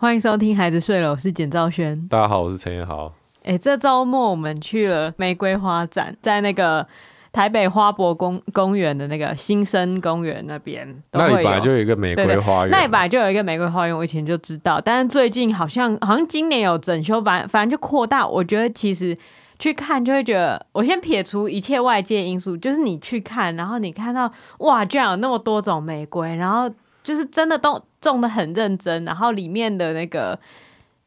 [0.00, 2.08] 欢迎收听《孩子睡了》，我是简兆轩。
[2.08, 3.12] 大家好，我是陈彦豪。
[3.42, 6.86] 哎，这周末我们去了玫瑰花展，在那个
[7.30, 10.88] 台北花博公公园的那个新生公园那边。
[11.12, 14.80] 那里本来就有一个玫瑰花园，那里本来就有一个玫瑰花园，我以前就知道。
[14.80, 18.26] 但是最近好像好像今年有整修，反反正就扩大。
[18.26, 19.14] 我觉得其实。
[19.58, 26.66] 去看就会觉得，我先撇除一切外界因素，就是你去看，然后你看到哇，居然有那么多种玫瑰，然后
[27.02, 30.38] 就是真的都种的很认真，然后里面的那个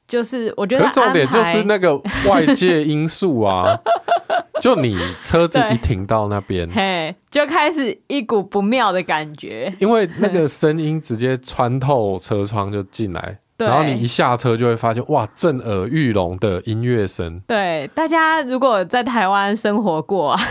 [0.07, 1.95] 就是我觉得重点就是那个
[2.27, 3.77] 外界因素啊，
[4.61, 13.39] 就你车子一停到那边，嘿，就开始一股不妙的感觉，因为那个声音直接穿透车窗就进来。
[13.55, 17.39] 然后你一下车就会发现，哇，震耳欲聋的音乐声。
[17.47, 20.41] 对，大家如果在台湾生活过啊，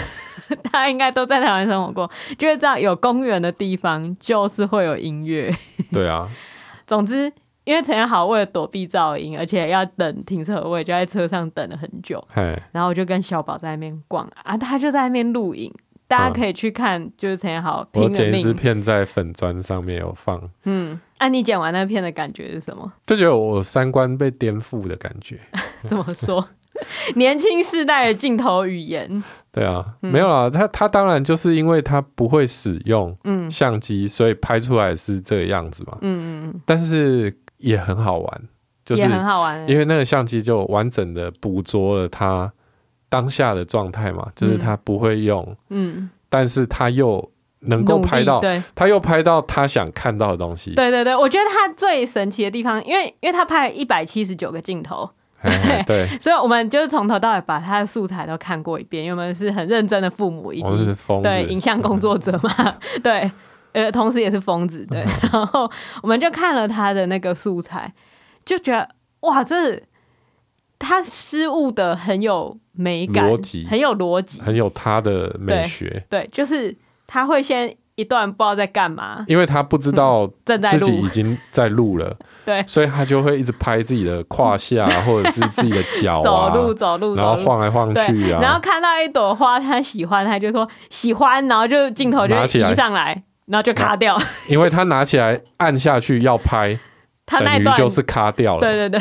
[0.65, 5.55] 大家应该都在台湾生活过，就会知道有公园的地方就是会有音乐。
[5.93, 6.29] 对啊。
[6.87, 7.33] 总之，
[7.65, 12.23] 因为陈彦豪为了躲避噪音，而且要等停车位，就在车上等了很久。
[12.73, 15.73] 然后我就跟小宝在那边逛啊，他就在那边录影。
[16.09, 18.03] 大家可以去看，就是陈彦豪拼。
[18.03, 20.39] 我剪一支片在粉砖上面有放。
[20.65, 22.93] 嗯，那、啊、你剪完那片的感觉是什么？
[23.07, 25.39] 就觉得我三观被颠覆的感觉。
[25.89, 26.47] 怎么说？
[27.15, 29.25] 年轻世代的镜头语言。
[29.53, 33.17] 对啊，嗯、没有啦，他他当然就是因为他不会使用
[33.51, 35.99] 相机，所以拍出来是这个样子嘛。
[36.01, 38.43] 嗯嗯嗯，但是也很好玩，
[38.85, 42.53] 就是很好玩，因为那个相机就完整的捕捉了他。
[43.09, 50.75] 当下的状态嘛，就是他不会用，嗯，但是他又能够拍到，对，他又拍到他想看到的东西。
[50.75, 55.11] 对对对，我觉得他最神奇的地方，因为因为他拍了一百七十九个镜头，
[55.87, 60.71] 对，所以我们就是从头到尾把他的素材都看过一遍，因为我们是很认真的父母，以及
[61.23, 63.31] 对影像工作者嘛， 对，
[63.73, 65.71] 呃，同时也是疯子，对，然后
[66.03, 67.93] 我们就看了他的那个素材，
[68.45, 68.89] 就觉得
[69.21, 69.83] 哇，这是。
[70.85, 73.65] 他失误的很有美感，逻辑。
[73.71, 76.05] 很有逻辑，很有他的美学。
[76.11, 96.79] 对，就是他会先一段不知道在干嘛，因为他不知道自己已经在录了， 对，所以他就会一直拍自己的胯下 或者是自己的脚啊，走路走路，然后晃来晃去啊，然后看到一朵花他喜欢，他就说喜欢，然后就镜头就移上来，然后就卡掉， 因为他拿起来按下去要拍，
[97.27, 99.01] 他那段就是卡掉了，对对对。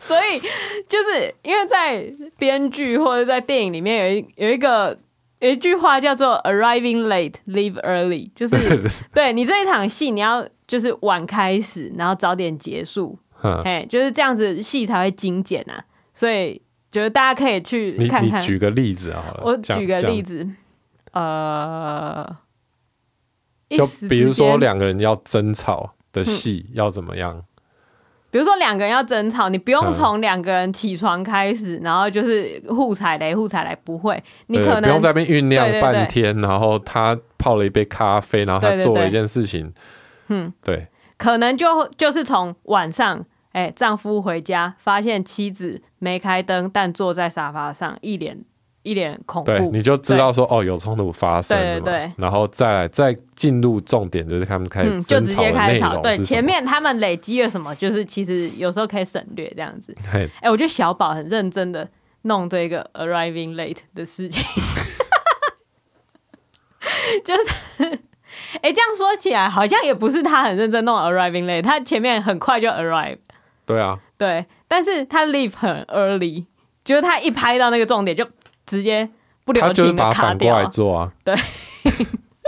[0.00, 0.40] 所以
[0.88, 2.04] 就是因为在
[2.36, 4.98] 编剧或者在电影里面有一有一个
[5.40, 13.18] 有一句话叫做 “arriving late, leave early”，就是对，你这一场戏你要就是晚开始，然后早点结束，
[13.64, 15.84] 哎、嗯，就是这样子戏才会精简啊。
[16.12, 16.60] 所以
[16.92, 18.40] 觉得大家可以去看看。
[18.40, 20.46] 你举个例子好了，我举个例子，
[21.12, 22.36] 呃，
[23.70, 27.36] 就比如说两个人要争吵的戏要怎么样？
[27.36, 27.44] 嗯
[28.30, 36.32] 比如说两个人要争吵，你不用从两个人起床开始，嗯、然后就是互踩雷、互踩雷，不会，你可能不用在那边酝酿半天，对。
[36.32, 39.72] 对对，然后他泡了一杯咖啡，然后他做了一件事情，
[40.28, 40.86] 嗯，对，
[41.18, 48.44] 可能就就是从晚上，哎、欸，丈夫回家发现妻子没开灯，但坐在沙发上，一脸。
[48.90, 59.96] 一脸恐怖，对，你就知道说哦，有冲突发生，对对对，然后再来再进入重点，就是他们开始争吵的内容，对，前面他们累积了什么，就是其实有时候可以省略这样子。
[60.12, 61.88] 哎、欸，我觉得小宝很认真的
[62.22, 64.42] 弄这个 arriving late 的事情，
[67.24, 67.42] 就是
[67.84, 67.98] 哎、
[68.62, 73.18] 欸，这样说起来好像也不是他很认真弄 arriving late，他前面很快就 arrive，
[73.64, 76.46] 对啊，对，但是他 leave 很 early，
[76.84, 78.26] 就是他一拍到那个重点就。
[78.70, 79.10] 直接
[79.44, 81.34] 不留情的卡掉，他做啊， 对，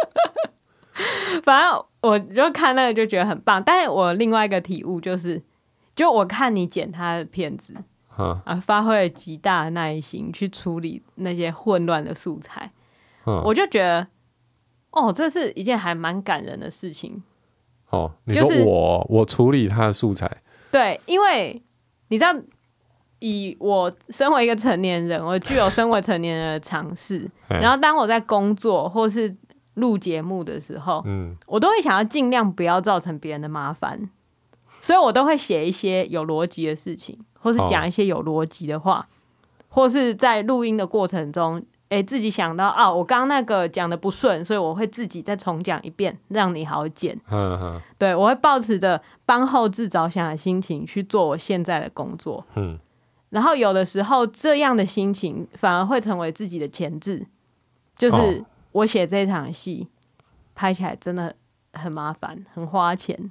[1.42, 3.60] 反正我就看那个就觉得很棒。
[3.60, 5.42] 但是我另外一个体悟就是，
[5.96, 7.74] 就我看你剪他的片子，
[8.16, 12.70] 啊，发挥了极大的耐心去处理那些混乱的素材，
[13.24, 14.06] 我就觉得，
[14.92, 17.20] 哦，这是一件还蛮感人的事情。
[17.90, 18.64] 哦，你说我、就是、
[19.08, 20.30] 我处理他的素材，
[20.70, 21.60] 对，因为
[22.08, 22.32] 你知道。
[23.22, 27.30] 以我身为一个成年人，我具有身为成年人的尝试。
[27.48, 29.34] 然后当我在工作或是
[29.74, 34.10] 录节目的时候，嗯，我都会想要尽量不要造成别人的麻烦，
[34.80, 39.06] 所以我都会写一些有逻辑的事情，或是讲一些有逻辑的话，
[39.68, 47.16] 或是在录音的过程中，哎，自己想到啊，我刚刚那个讲的不顺，所以我会自己再重讲一遍，让你好剪。
[47.96, 52.44] 对，我会抱持着帮后置着想的心情去做我现在的工作。
[52.56, 52.78] 嗯。
[53.32, 57.26] 然后有的时候，这样的心情反而会成为自己的前置，
[57.96, 59.88] 就是我写这场戏，
[60.54, 61.34] 拍起来真的
[61.72, 63.30] 很麻烦，很花钱。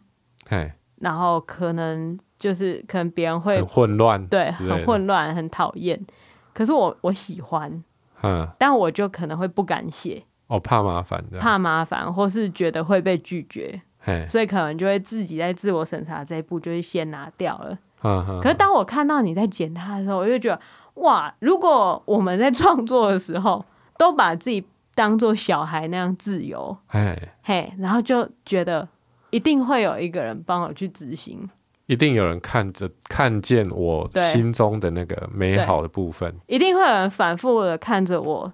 [0.97, 6.03] 然后可能就是可能别人会很混乱，对，很混乱，很讨厌。
[6.51, 7.83] 可是我我喜欢，
[8.23, 14.25] 嗯，但我就可能会不敢写，哦，怕麻烦，怕麻烦，或是觉得会被拒绝，嘿。
[14.27, 17.77] 所以可能就会自己在自我审查这一步就会先拿掉了。
[18.01, 20.59] 可是当我看到你在剪它的时候，我就觉得
[20.95, 23.63] 哇，如果我们在创作的时候
[23.97, 24.65] 都把自己
[24.95, 28.87] 当做小孩那样自由，嘿，嘿，然后就觉得
[29.29, 31.49] 一定会有一个人帮我去执行。
[31.87, 38.51] 一定有人看着看见我心中的那个美好的部分，一定会有人反复的看着我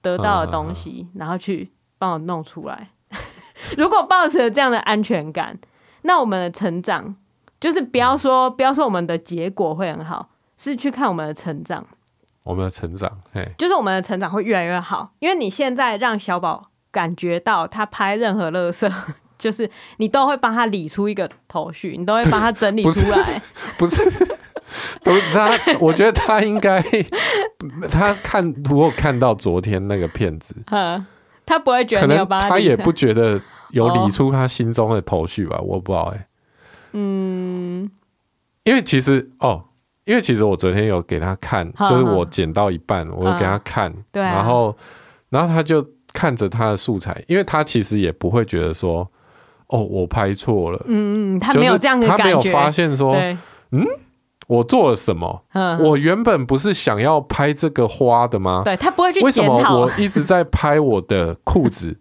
[0.00, 2.88] 得到的东西，嗯、然后去帮我弄出来。
[3.76, 5.58] 如果抱持了这样的安全感，
[6.02, 7.14] 那我们的成长
[7.60, 11.86] 就是不要说、嗯、不要说我们的结果会很好，是去看我们的成长。
[12.44, 18.90] 我们的成长，嘿，就是我们的成长会越来越好，因为你现在让小宝感觉到他拍任何乐色。
[19.38, 23.40] 就是你都会帮他理出一个头绪，你都会帮他整理出来。
[23.78, 24.02] 不是，
[25.04, 26.82] 不是他，我觉得他应该，
[27.88, 30.56] 他看如果看到昨天那个片子，
[31.46, 33.40] 他不会觉得可能他，也不觉得
[33.70, 35.56] 有理出他心中的头绪吧？
[35.60, 36.26] 哦、我不知道哎、欸。
[36.92, 37.90] 嗯，
[38.64, 39.64] 因为其实哦，
[40.04, 44.76] 因为其实我昨天有给他看，呵呵就是我剪到一半，我有给他看，对、啊，然后
[45.30, 49.08] 然后他就看着他的素材，因为他其实也不会觉得说。
[49.70, 50.82] 哦，我拍错了。
[50.86, 53.14] 嗯嗯，他没有这样的感觉，他没有发现说，
[53.70, 53.84] 嗯，
[54.46, 55.44] 我做了什么？
[55.52, 58.62] 嗯、我原本不是想要拍这个花的吗？
[58.64, 61.94] 对，他不会去为什么我一直在拍我的裤子？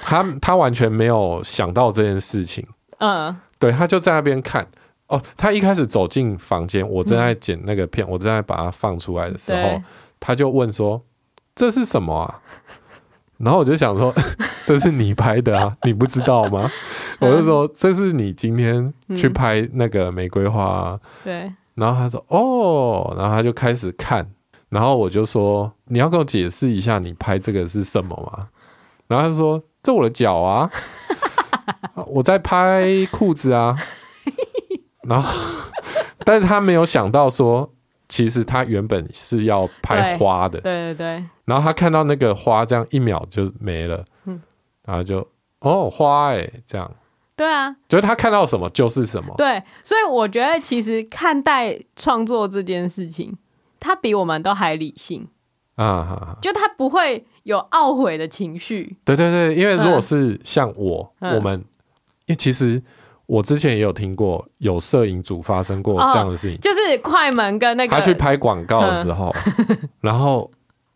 [0.00, 2.66] 他他完全没有想到这件事情。
[2.98, 4.66] 嗯，对，他就在那边看。
[5.06, 9.80] 哦，他一开始走进房间，我正在剪那个片，嗯、我正在把它放出来的时候，
[10.18, 11.02] 他就问说
[11.54, 12.40] ：“这是什么啊？”
[13.38, 14.14] 然后我就想说，
[14.64, 16.70] 这是你拍的啊，你不知道吗？
[17.18, 21.00] 我就说，这是你今天去拍那个玫瑰花啊。
[21.24, 21.52] 对。
[21.74, 24.30] 然后他说哦，然后他就开始看，
[24.68, 28.48] 然后我就说，你要跟我解释一下你拍这个是什么吗？
[29.08, 30.70] 然后他说，这我的脚啊，
[32.06, 33.76] 我在拍裤子啊。
[35.02, 35.34] 然后，
[36.24, 37.72] 但是他没有想到说。
[38.12, 41.24] 其实他原本是要拍花的，对对对。
[41.44, 44.42] 然后他看到那个花这样一秒就没了，嗯，
[44.84, 45.24] 然后就
[45.60, 46.90] 哦花哎这样，
[47.36, 49.62] 对啊，就是他看到什么就是什么，对。
[49.84, 53.38] 所以我觉得其实看待创作这件事情，
[53.78, 55.28] 他比我们都还理性
[55.76, 58.96] 啊，就他不会有懊悔的情绪。
[59.04, 61.58] 对对对，因为如果是像我，我们
[62.26, 62.82] 因为其实。
[63.30, 69.32] 我之前也有听过有摄影组发生过这样的事情，哦、就是快门跟那个他去拍广告的时候，
[69.68, 70.50] 嗯、然后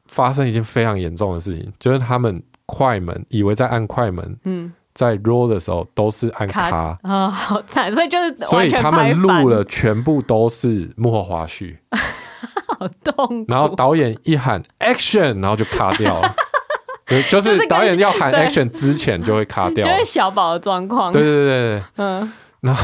[0.06, 11.76] 发生一件非常严重的事情，就是他们快门以为在按快门，嗯，在 roll 的时候都是按卡啊、哦，好惨，所以就是所以他们录了全部都是幕后花絮，
[12.66, 16.34] 好痛，然后导演一喊 action，然后就卡掉了。
[17.06, 21.12] 对，就是导演要喊 action 之前就会卡掉，就是小宝的状况。
[21.12, 22.82] 对对对对，嗯，然后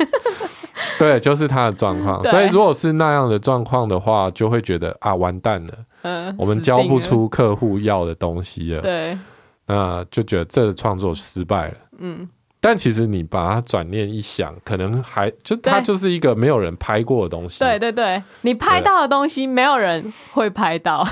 [0.98, 2.22] 对，就是他的状况。
[2.26, 8.82] 所以如果是那样的状况的话，就会觉得啊，完蛋了，嗯，我们交不出客户要的东西了。
[8.82, 9.18] 对，
[9.66, 11.74] 那就觉得这个创作失败了。
[11.98, 12.28] 嗯。
[12.62, 17.58] 但其实你把它转念一想，可能还就它就是一个没有人拍过的东西。
[17.58, 21.02] 对对对，你拍到的东西没有人会拍到。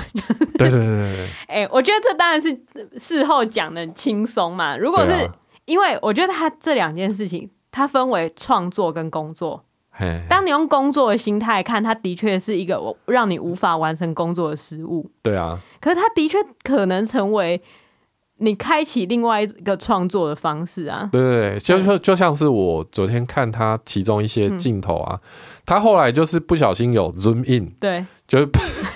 [0.59, 1.27] 对对对对。
[1.49, 2.55] 哎、欸，我觉得这当然是
[2.99, 4.77] 事后讲的轻松嘛。
[4.77, 5.33] 如果是、啊、
[5.65, 9.65] 因为我觉得他这两件事情，它分为创作跟工作。
[10.29, 15.09] 当你用工作的心态看，它的确是一个我让你无法完成工作的失误。
[15.23, 15.59] 对啊。
[15.81, 17.59] 可是它的确可能成为。
[18.39, 21.07] 你开启另外一个创作的方式啊？
[21.11, 25.29] 对对对，就就就像是我昨天看他其中一些镜头啊，嗯、
[25.65, 28.49] 他后来就是不小心有 zoom in，对，就是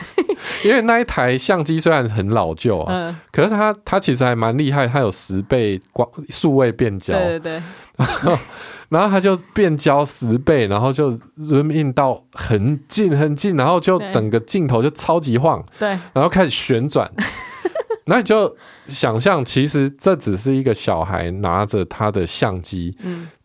[0.65, 7.62] 因为那一台相机虽然很老旧啊，嗯、可是它它其实还蛮厉害，它有十倍光数位变焦，对对对，
[7.97, 8.38] 然后
[8.89, 17.12] 然后他就变焦十倍，然后就 zoom in 到很近很近，然后就整个镜头就超级晃，对，然后开始旋转。
[18.05, 18.55] 那你就
[18.88, 22.95] 想象，其实这只是一个小孩拿着他的相机，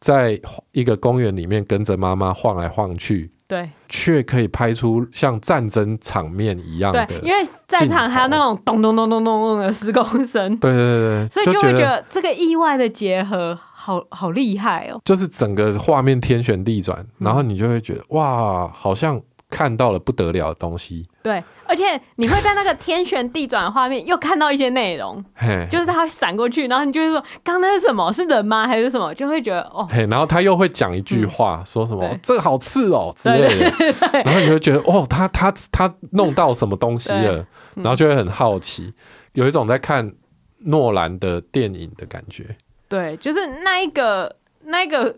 [0.01, 0.41] 在
[0.73, 7.07] 一个公园里面跟着妈妈晃来晃去，对，却可以拍出像战争场面一样的。
[7.07, 10.57] 对，因为在场还有那种咚咚咚咚咚咚的施工声。
[10.59, 15.01] 对对对，所以就会觉得这个意外的结合好好厉害哦。
[15.05, 21.09] 就是整个画面天旋地转，然后你就会觉得哇，好像看到了不得了的东西。
[21.23, 25.23] 对，而且你会在那个天旋地转的画面又看到一些内容，
[25.69, 28.13] 就是它会闪过去，然后你就会说：“刚那是什么？
[28.13, 28.67] 是人吗？
[28.67, 38.95] 还是什么？”就会觉得哦，嘿，然后他又会讲一句话，说什么“这个好刺哦”之类的，然后你会觉得哦，他他他弄到什么东西了， 然后就会很好奇，
[39.33, 40.13] 有一种在看
[40.61, 42.57] 诺兰的电影的感觉。
[42.89, 45.15] 对，就是那一个那一个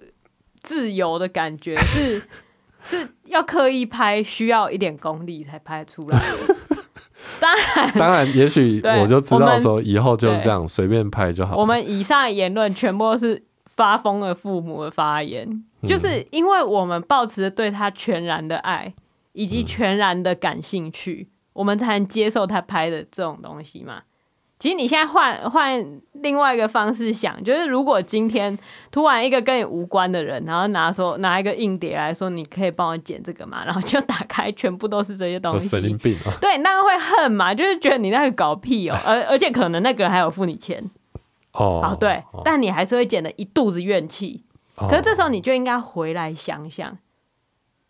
[0.62, 2.22] 自由的感觉是。
[2.82, 6.56] 是要刻意拍，需要一点功力才拍出来的。
[7.38, 11.56] 当然，当然，也许我就知道说以后就是这样，随便拍就好。
[11.56, 18.92] 我们以上的言论全部都是发疯的父母的发言，嗯、就是因为我们抱持着对他全然的爱
[19.32, 24.02] 以及全然的感兴趣，嗯、我们才能接受他拍的这种东西嘛。
[24.60, 28.56] 其实你现在换换另外一个方式想，就是如果今天
[28.90, 33.64] 突然一个跟你无关的人，然后拿说拿一个硬碟来说，你可以帮我剪这个嘛？
[33.64, 36.36] 然后就打开，全部都是这些东西，神经病啊！
[36.42, 37.54] 对，那个会恨嘛？
[37.54, 40.90] 就是觉得你那个搞屁哦，而而且可能那个人还有付你钱
[41.52, 41.80] 哦。
[41.82, 44.44] 好，对，但你还是会剪的一肚子怨气。
[44.76, 46.98] 可是这时候你就应该回来想想，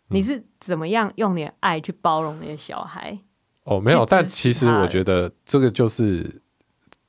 [0.07, 3.19] 你是怎么样用你的爱去包容那些小孩？
[3.65, 6.40] 哦，没有，但其实我觉得这个就是。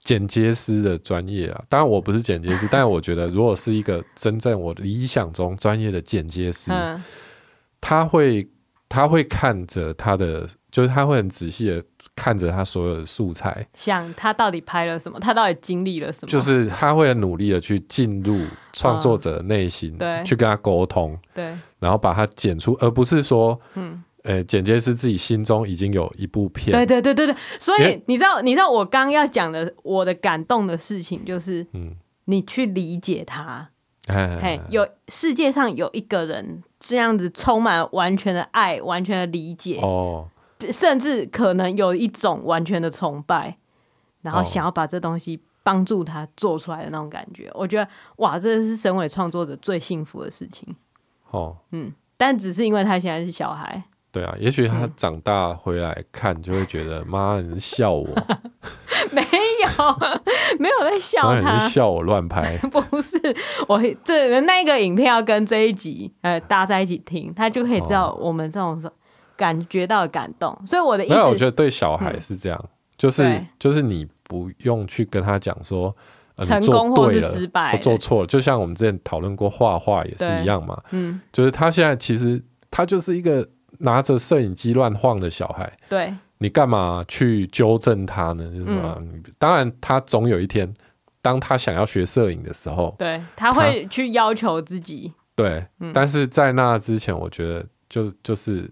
[0.04, 7.02] 剪接师的专业啊，当然我不是剪接师，但是我觉得如果是一个真正我理想中专业的剪接师，嗯、
[7.80, 8.48] 他会
[8.88, 11.84] 他会看着他的，就是他会很仔细的
[12.16, 24.02] 看着他所有的素材，想他到底拍了什么，他到底经历了什么，就是他会很努力的去进入创作者的内心，嗯、对，去跟他沟通，对，然后把它剪出，而不是说，嗯。
[24.24, 26.70] 呃、欸，剪接是自己心中已经有一部片。
[26.70, 33.70] 对对对对对，所以你知道，你知道我刚要讲的，我的感动的事情就是，嗯，你去理解他，
[34.06, 40.28] 嗯、嘿，有世界上有一个人这样子充满完全的爱，完全的理解，哦，
[40.70, 43.56] 甚至可能有一种完全的崇拜，
[44.20, 50.76] 然后想要把这东西帮助他做出来的那种感觉，我觉得哇，这是沈伟创作者最幸福的事情。
[51.32, 53.82] 哦，嗯，但只是因为他现在是小孩。
[54.12, 58.06] 对啊，也许他长大回来看，就会觉得妈，你是笑我？
[59.10, 59.96] 没有，
[60.60, 62.58] 没有在笑他，你是笑我乱拍？
[62.68, 63.18] 不是，
[63.66, 68.78] 我这那个影片要跟这一集呃搭在一起听，他就可以知道我们这种
[69.34, 70.54] 感觉到的感动。
[70.66, 75.96] 所以我的意思，我觉得对小孩是这样，嗯、就是就是你不用去跟他讲说、
[76.36, 80.78] 呃、成功或是失败，我做错了，就像我们之前讨论过画画也是一样嘛。
[80.90, 83.48] 嗯，就是他现在其实他就是一个。
[83.78, 88.44] 拿着摄影机乱晃的小孩，对，你干嘛去纠正他呢？
[88.50, 90.72] 就是说，嗯、当然，他总有一天，
[91.20, 95.12] 当他想要学摄影的时候，对，他会去要求自己。
[95.34, 98.70] 对，嗯、但是在那之前，我觉得就就是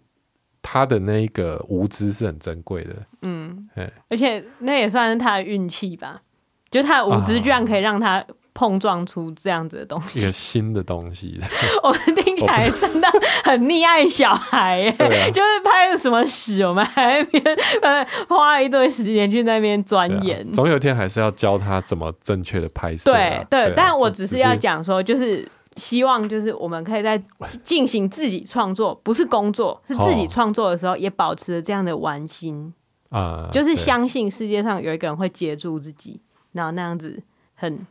[0.63, 2.95] 他的那个无知是很珍贵的。
[3.23, 6.23] 嗯，嘿而且那也算是他的运气吧，
[6.71, 8.25] 就他的无知居然可以让他。
[8.61, 11.41] 碰撞出这样子的东西，一个新的东西。
[11.83, 13.09] 我们听起来真的
[13.43, 17.43] 很溺爱小孩， 啊、就是拍了什么屎，我们还边
[17.81, 20.53] 呃花了一堆时间去那边钻研、啊。
[20.53, 23.17] 总有一天还是要教他怎么正确的拍摄、啊。
[23.17, 27.17] 对对，但我只是要讲说，就是希望就是我们可以在
[27.65, 32.75] 进行自己创作，不是工作，是自己创作的时候，也保持这样的玩心
[33.09, 36.21] 啊，就是相信世界上有一个人会接住自己，
[36.53, 37.23] 然后那样子
[37.55, 37.87] 很。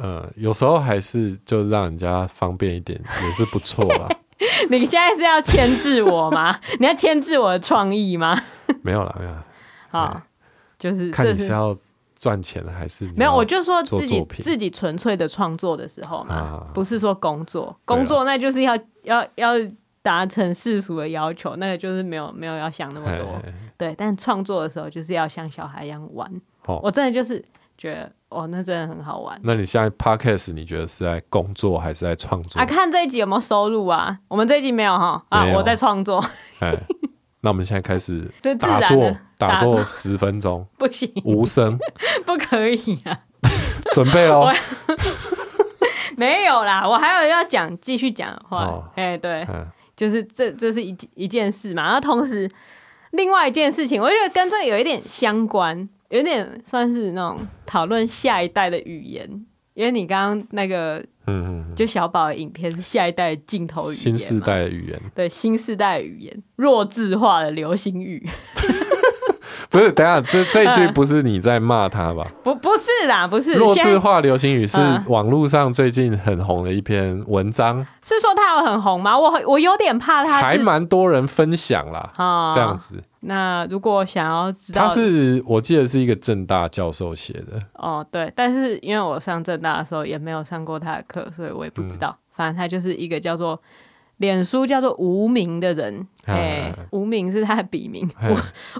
[0.00, 4.08] 嗯，有时候还是就让人家方便一点也是不错啦。
[4.70, 6.56] 你现在是要牵制我吗？
[6.78, 8.40] 你要牵制我的创意吗？
[8.82, 9.32] 没有啦，没有。
[9.90, 10.20] 好，
[10.78, 11.76] 就是看你是要
[12.14, 13.34] 赚钱还是没有？
[13.34, 19.54] 我就说自己自己纯粹的创作的时候嘛，不是说工作，工作那就是要要要
[20.02, 23.26] 达成世俗的要求，那个就是没有没有要想那么多。
[23.76, 26.30] 对，但创作的时候就是要像小孩一样玩。
[26.66, 27.44] 我真的就是
[27.76, 28.12] 觉得。
[28.30, 29.38] 哦，那真的很好玩。
[29.42, 32.60] 那你现在 Podcast 你觉得是在工作还是在创作？
[32.60, 34.18] 啊，看这一集有没有收入啊？
[34.28, 36.22] 我们这一集没有哈啊，我在创作。
[36.60, 36.74] 哎，
[37.40, 41.78] 那我们现在开始 打坐，打坐十分钟，不行，无声，
[42.26, 43.18] 不可以啊。
[43.94, 44.52] 准备哦。
[46.16, 48.90] 没有啦，我还有要讲，继续讲的话。
[48.96, 49.46] 哎，对，
[49.96, 51.84] 就是这这是一一件事嘛。
[51.84, 52.50] 然后同时，
[53.12, 55.88] 另外一件事情，我觉得跟这有一点相关。
[56.10, 59.28] 有点算是那种讨论下一代的语言，
[59.74, 68.26] 因为你刚刚那个，嗯嗯，就小宝的影片是下一代的镜头语言，新世代的语言，对，新世代的语言，弱智化的流行语，
[69.68, 72.26] 不是，等下这这一句不是你在骂他吧？
[72.42, 73.52] 不，不是啦，不是。
[73.52, 77.86] 弱智化流行语是网络上最近很红的一篇文章。
[78.02, 79.18] 是说他有很红吗？
[79.18, 80.40] 我我有点怕他。
[80.40, 83.04] 还蛮多人分享啦，哦、这样子。
[83.20, 87.60] 那如果想要知道，他是我记得是一个正大教授写的。
[87.74, 92.10] 哦，对，但是因为我上正大的时候也没有上过他的课，所以我也不知道。
[92.10, 93.60] 嗯、反正他就是一个叫做。
[94.18, 98.04] 脸书叫做无名的人，哎，无名是他的笔名，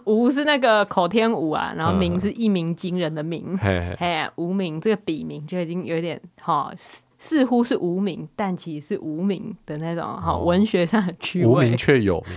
[0.05, 6.73] 无无是那个口天吴啊，然后名是一鸣惊人的名，哎，无名这个笔名就已经有点哈，
[7.19, 12.37] 似乎是无名，但其实是无名的那种哈，文学上的趣味，无名却有名。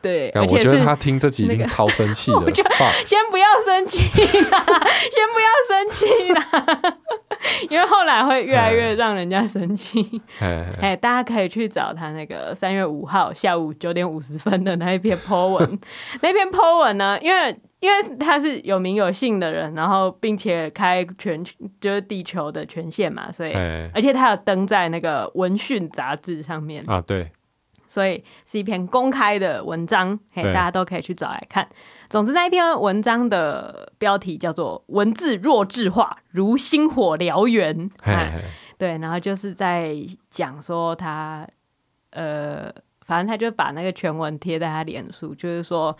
[0.00, 2.50] 对，我觉得他听这集一定超生气的。
[2.52, 2.62] 就
[3.04, 4.64] 先不要生气啦，
[5.10, 6.94] 先不要生气啦，
[7.68, 10.20] 因为后来会越来越让人家生气。
[10.38, 15.78] 哎，大家可以去找他那个三月五号下午九点五十分的那一篇 po 文。
[16.22, 21.42] 那篇 po 文呢，因为因为他是有名有姓的人，然后并且开全
[21.80, 23.52] 就是地球的权限嘛，所以
[23.92, 27.30] 而且他有登在那个文讯杂志上面啊，对。
[27.88, 31.66] 所以是一篇公开的文章，嘿，大家都可以去找来看。
[32.10, 37.90] 总之，那一篇文章的标题叫做“文字弱智化，如星火燎原”。
[38.76, 39.96] 对，然后就是在
[40.30, 41.48] 讲说他，
[42.10, 42.70] 呃，
[43.06, 45.96] 反正他就把那个全文贴在他脸书，就是说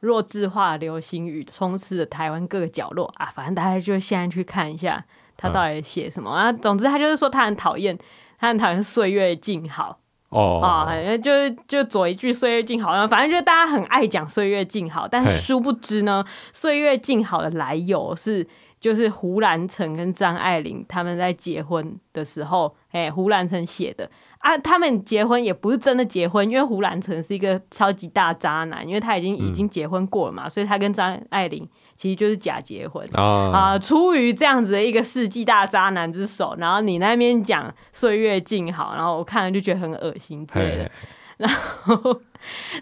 [0.00, 3.26] 弱智化流行语充斥着台湾各个角落啊。
[3.26, 5.04] 反正大家就现在去看一下
[5.36, 6.52] 他到底写什么啊。
[6.52, 7.96] 总之，他就是说他很讨厌，
[8.38, 10.00] 他很讨厌岁月静好。
[10.28, 10.60] 哦。
[10.62, 10.86] 啊，
[11.18, 18.46] 就是就左一句岁月静好，反正就是大家很爱讲岁月静好，但是殊不知呢，岁月静好的来由是
[18.80, 24.08] 就是胡兰成跟张爱玲他们在结婚的时候，哎，胡兰成写的
[24.38, 31.68] 啊，他们结婚也不是真的结婚，因为胡兰成是一个超级大渣男，因为他已经已经结婚过了嘛，嗯、所以他跟张爱玲。
[31.98, 33.76] 其实就是假结婚啊！
[33.76, 40.90] 出于这样子的一个世纪大渣男之手，然后你那边讲岁月静好，然后我看了就觉得很恶心之类的。
[41.38, 42.20] 然后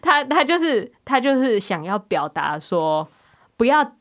[0.02, 3.08] 他他就是他就是想要表达说，
[3.56, 3.94] 不要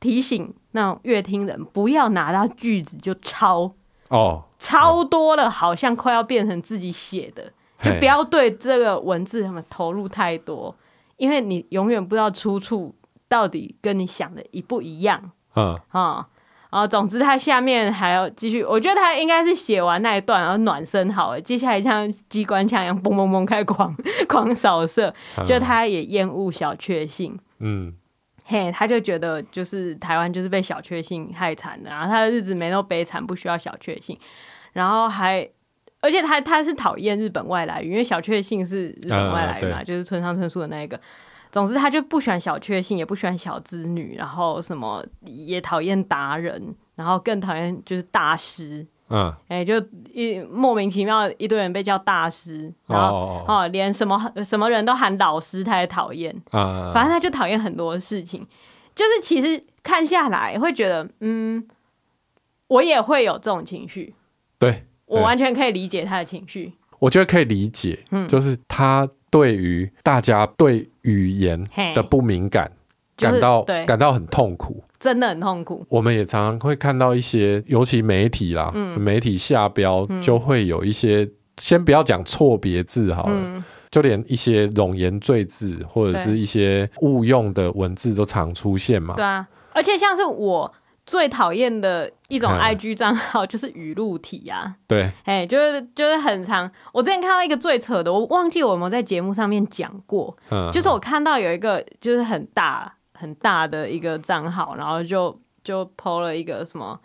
[0.00, 3.72] 提醒那种乐听人不要拿到句子就抄
[4.08, 7.52] 哦，超多了，好像快要变成自己写的，
[7.82, 10.74] 就不要对这个文字什么投入太多，
[11.16, 12.94] 因为你永远不知道出处。
[13.26, 15.32] 到底跟你想的一不一样？
[15.56, 15.76] 嗯。
[15.88, 16.28] 啊，
[16.70, 23.96] 啊总之他下面还要继续，我觉得他应该是写完那一段，然后暖身好了，接下来像机关枪一样，嘣嘣嘣开狂
[24.28, 25.12] 狂扫射，
[25.44, 27.94] 就他也厌恶小确幸，嗯，
[28.44, 34.16] 嘿，他就觉得就是台湾就是被小确幸害惨的，然后他的日子没那么悲惨，不需要小确幸，
[34.74, 35.48] 然后还
[36.00, 41.00] 而且他他是讨厌日本外来语，因为小确幸是日本外来语嘛，就是村上春树的那一个。
[41.50, 48.86] 总之，他就不喜欢小确幸，也不喜欢小资女，然后什么也讨厌达人，然后更讨厌就是大师。
[49.08, 49.78] 嗯，哎、欸，就
[50.12, 56.34] 一莫名其妙一堆人被叫大师，然后哦，哦，连什么什么人都喊老师，他也讨厌。
[56.52, 58.44] 嗯，反正他就讨厌很多事情。
[58.94, 61.64] 就是其实看下来会觉得，嗯，
[62.66, 64.14] 我也会有这种情绪。
[64.64, 66.72] 对，我完全可以理解他的情绪。
[66.98, 69.08] 我觉得可以理解，嗯，就是他。
[69.30, 71.60] 对于大家对语言
[71.92, 72.70] 的不敏感，
[73.16, 75.84] 感到感到很痛苦，真的很痛苦。
[75.88, 89.16] 我们也常常会看到一些，尤其媒体啦，媒体下标就会有一些，先不要讲错别字好了，就连一些冗言赘字或者是一些误用的文字都常出现嘛。
[89.16, 90.72] 对啊，而且像是我。
[91.06, 96.70] 最讨厌的一种 IG 账号 就是语录体啊，对，哎，就是就是很长。
[96.92, 106.98] 我之前看到一个最扯的，我忘记我有没有在节目上面讲过，嗯，就是我看到有一个就是很大很大的一个账号，然后就就 po 了一个什么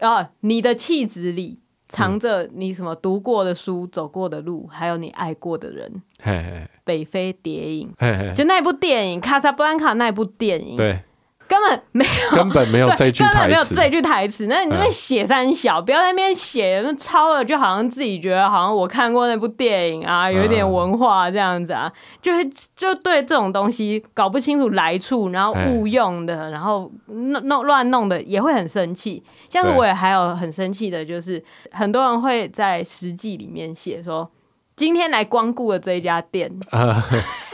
[0.00, 6.02] 啊，你的气质里藏着你什么读过的书、走过的路，还有你爱过的人。
[6.20, 11.00] 嘿嘿，北非谍影，嘿嘿，就那部电影《卡萨布兰卡》那部电影，对。
[11.48, 14.46] 根本没有，根本没有这句台词，根本没有这句台词。
[14.46, 29.22] 那你那边写三小，嗯、不要在那边写，那抄了就好像自己觉得好像我看过那部电影啊，有一点文化这样子啊，嗯、就是就对这种东西搞不清楚来处，然后误用的，嗯、然后弄弄乱弄的，也会很生气。
[29.48, 34.28] 像是我也还有很生气的，就是很多人会在食记里面写说，
[34.74, 36.50] 今天来光顾了这一家店。
[36.72, 36.94] 嗯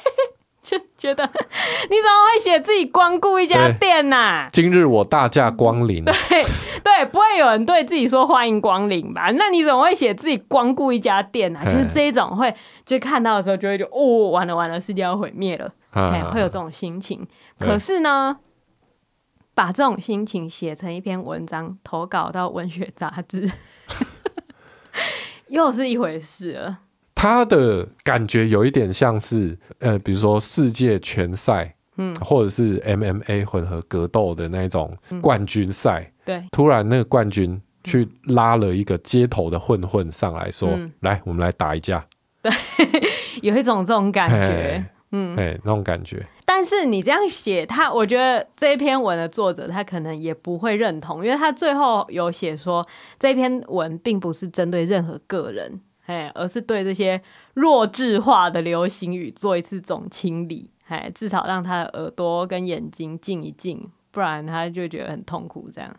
[0.62, 4.48] 就觉得你怎么会写自己光顾一家店呐、啊？
[4.52, 6.04] 今日我大驾光临。
[6.04, 6.14] 对
[6.84, 9.30] 对，不会有人对自己说欢迎光临吧？
[9.32, 11.64] 那你怎么会写自己光顾一家店啊？
[11.64, 12.54] 就是这一种会，
[12.86, 15.70] 就看到的时候就会觉得哦，完了完了，世界要毁灭了。
[15.90, 17.26] 哎，会有这种心情。
[17.58, 18.38] 可是呢，
[19.54, 23.50] 把这种心情写成一篇文章，投稿到文学杂志，
[25.48, 26.78] 又是一回事了。
[27.22, 42.04] 他的感觉有一点像是，呃，比如说世界拳赛，嗯，或者是 MMA 混合格斗的那种冠军赛，嗯，对，突然那个冠军去拉了一个街头的混混上来说，嗯，来，我们来打一架，
[42.42, 42.50] 对，
[43.40, 46.26] 有一种这种感觉，嗯，哎，那种感觉。
[46.44, 52.84] 但是你这样写，他我觉得这一篇文的作者他可能也不会认同，因为他最后有写说，
[53.20, 55.80] 这篇文并不是针对任何个人。
[56.06, 57.20] 哎，而是对这些
[57.54, 65.70] 弱智化的流行语做一次总清理，哎，至少让他的耳朵跟眼睛静一静，不然他就觉得很痛苦。
[65.72, 65.96] 这样，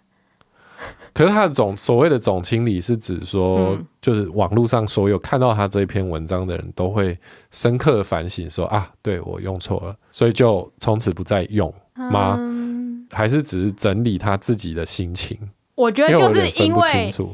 [1.14, 7.18] 可是他的总所谓的总清理是指说，嗯、就是网络上所有看到他这一篇文章的人都会
[7.52, 12.36] 深刻反省说，啊，对我用错了，所以就从此不再用吗？
[12.38, 15.40] 嗯、还是只是整理他自己的心情？
[15.76, 17.08] 我觉得就是因为。
[17.08, 17.28] 因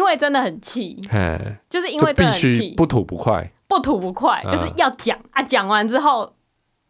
[0.00, 0.94] 为真的很气，
[1.68, 5.42] 就是因为真的很气，不吐不快，不吐不快，就是要讲啊！
[5.42, 6.32] 讲完之后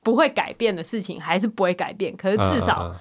[0.02, 2.94] 不会改变的事情还是不会改变，可是至少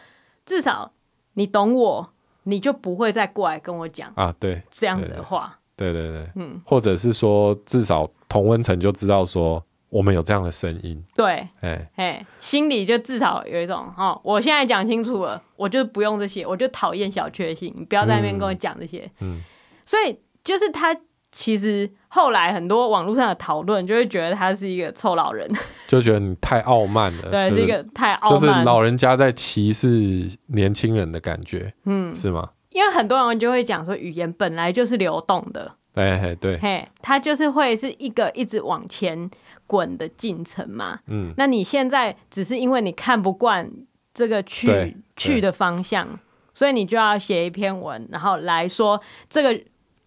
[0.46, 0.92] 至少
[1.34, 2.10] 你懂我，
[2.44, 19.42] 你就不会再过来跟我讲啊，对这样子的话，对对对，嗯，或者是说至少同温层就知道说我们有这样的声音，对，哎哎，心里就至少有一种哦，我现在讲清楚了，我就不用这些，我就讨厌小确幸，你不要在那边跟我讲这些，嗯。
[19.86, 20.96] 所以就是他，
[21.32, 25.50] 其实后来很多网络上的讨论，就会觉得他是一个臭老人，
[25.88, 27.30] 就觉得你太傲慢了。
[27.32, 32.50] 对，就是一个太傲慢，就是老人家在歧视年轻人的感觉，嗯，是吗？
[32.72, 39.30] 因为很多人就会讲说，语言本来就是流动的，哎对，嘿，它就是会是一个一直往前
[39.68, 43.70] 滚的进程嘛，嗯，那你现在只是因为你看不惯
[44.14, 46.20] 这个去去的方向，
[46.54, 49.62] 所以你就要写一篇文，然后来说这个。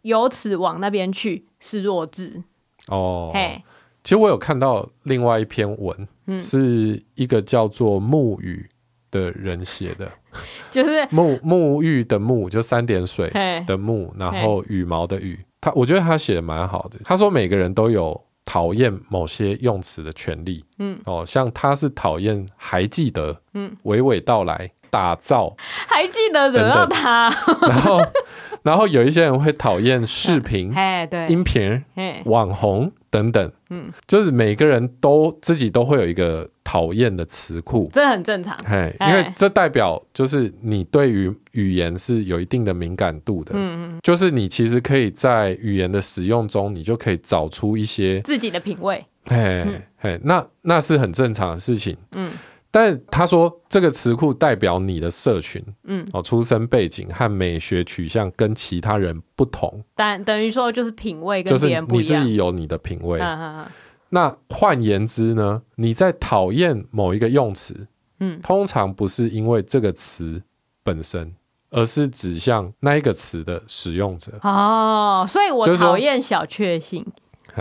[0.04, 2.42] 由此往那边去是弱智
[2.88, 3.30] 哦。
[3.32, 3.62] 嘿，
[4.02, 8.68] 其实我有看到另外一篇文，嗯、是一个叫做沐雨
[9.10, 10.10] 的人写的，
[10.70, 13.30] 就是沐沐浴的沐，就三点水
[13.66, 15.42] 的沐，然后羽毛的羽。
[15.60, 16.98] 他我觉得他写的蛮好的。
[17.02, 20.62] 他说每个人都有讨厌某些用词的权利。
[20.78, 25.56] 嗯，哦，像他是讨厌还记得，嗯，娓娓道来，打造，
[25.88, 27.30] 还记得惹到他，
[27.66, 27.98] 然后。
[28.64, 30.74] 然后有一些人会讨厌视频、
[31.28, 31.84] 音频、
[32.24, 49.64] 网红等等，嗯，就是每个人都自己都会有一个讨厌的词库，这很正常，哎，因为这代表就是你对于语言是有一定的敏感度的，嗯嗯，就是你其实可以在语言的使用中，你就可以找出一些自己的品味，嘿，
[49.98, 52.32] 嘿，那那是很正常的事情，嗯。
[52.76, 63.20] 但他说，这个词库代表你的社群，嗯，哦，出身背景和美学取向跟其他人不同，但等于说就是品味跟别人不一样，就是你自己有你的品味。
[63.20, 63.72] 啊啊啊、
[64.08, 67.86] 那换言之呢，你在讨厌某一个用词，
[68.18, 70.42] 嗯，通常不是因为这个词
[70.82, 71.32] 本身，
[71.70, 74.32] 而是指向那一个词的使用者。
[74.42, 77.06] 哦，所以我讨厌小确幸，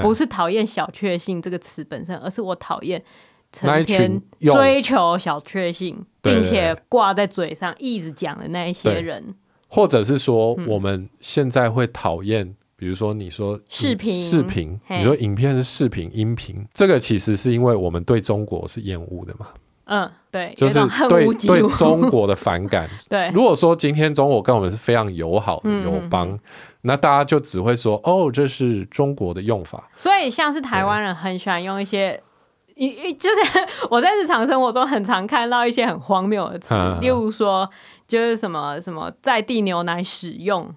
[0.02, 3.04] 不是讨厌小确幸这个词本身，而是我讨厌。
[3.54, 9.36] 成天追求小确幸，并且挂在嘴上一直讲的那一些人，
[9.68, 19.48] 或者是说我们现在会讨厌，比如说你说视频，视频，你说影片是视频、音频，这个其实是因为我们对中国是厌恶的嘛？
[19.86, 22.90] 嗯，对，就是对对中国的反感。
[23.08, 26.40] 对，如果说今天中国跟我们是非常友好的友邦，
[26.82, 29.90] 那大家就只会说哦，这是中国的用法。
[29.96, 32.20] 所以像是台湾人很喜欢用一些。
[32.88, 33.36] 一就是
[33.90, 37.70] 我在日常生活中很常看到一些很荒谬的词，啊、例如说
[38.08, 40.74] 就是什么什么在地牛奶使用，哦、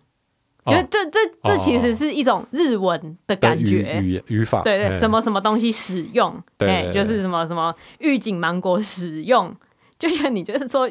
[0.66, 9.54] 就是这这这其实是一种日文的感觉语语法，对对，什么什么东西使用，哎、欸，就是什么什么预警芒果使用，
[9.98, 10.90] 就像你就是说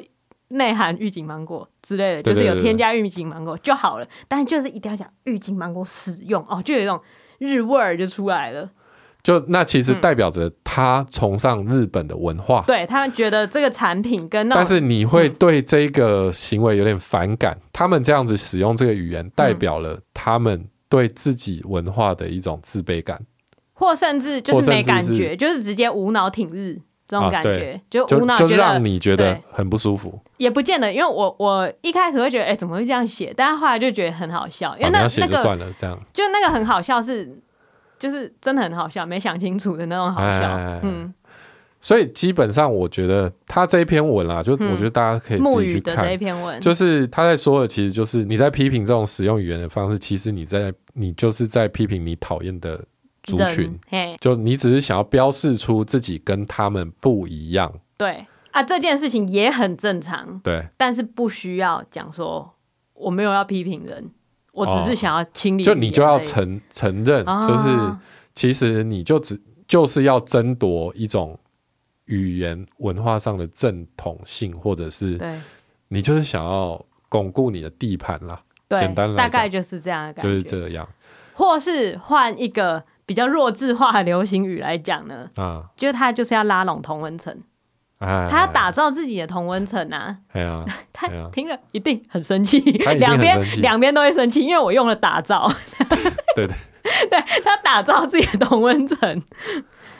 [0.49, 6.99] 内含预警芒果之类的，就是有添加预警芒果就好了，但是就是一定要讲预警芒果使用哦，就有一种
[7.39, 8.69] 日味儿就出来了。
[9.25, 17.53] 就那其实代表着他崇尚日本的文化，嗯、对他们觉得这个产品跟那，但是你会对这个行为有点反感。
[17.55, 23.19] 嗯、他们这样子使用这个语言，代表了他们对自己文化的一种自卑感，
[23.73, 30.19] 或甚至就是没感觉，是就是直接无脑挺日这种感觉，啊、就无脑就，就让你觉得很不舒服。
[30.37, 33.33] 也不见得，因为我我一开始会觉得，哎、欸，怎么会这样写？
[33.35, 37.41] 但是后来就觉得很好笑，因为那、啊、那个算了，这样就那个很好笑是。
[37.97, 40.39] 就是真的很好笑，没想清楚的那种好笑。
[40.39, 41.13] 哎哎哎哎嗯，
[41.79, 46.03] 所以基本上，我觉得他这一篇文啊，就我觉得大家可以自己去看。
[46.03, 52.83] 这一篇文，就是他在说的，其实就是你在批评这种使用语言的方式，其实你在你就是在批评你讨厌的
[53.23, 53.77] 族群。
[54.19, 57.71] 就你只是想要标示出自己跟他们不一样。
[57.97, 60.39] 对啊，这件事情也很正常。
[60.43, 62.53] 对，但是不需要讲说
[62.93, 64.09] 我没有要批评人，
[64.55, 65.63] 我只是想要清理。
[65.63, 67.95] 就你就要承承认，就是
[68.33, 71.37] 其实你就只就是要争夺一种。
[72.07, 75.19] 语言文化上的正统性，或者是
[75.87, 78.39] 你就是想要巩固你的地盘啦。
[78.77, 80.87] 简单来，大概就是这样的感觉，就是这样。
[81.33, 85.31] 或是换一个比较弱智化的流行语来讲呢？
[85.33, 87.35] 啊，就是他就是要拉拢同文层，
[87.99, 90.17] 他要打造自己的同温层啊。
[90.93, 92.59] 他听了一定很生气，
[92.97, 95.49] 两边两边都会生气，因为我用了打造。
[96.35, 96.55] 对对
[97.09, 99.21] 对，他打造自己的同温层。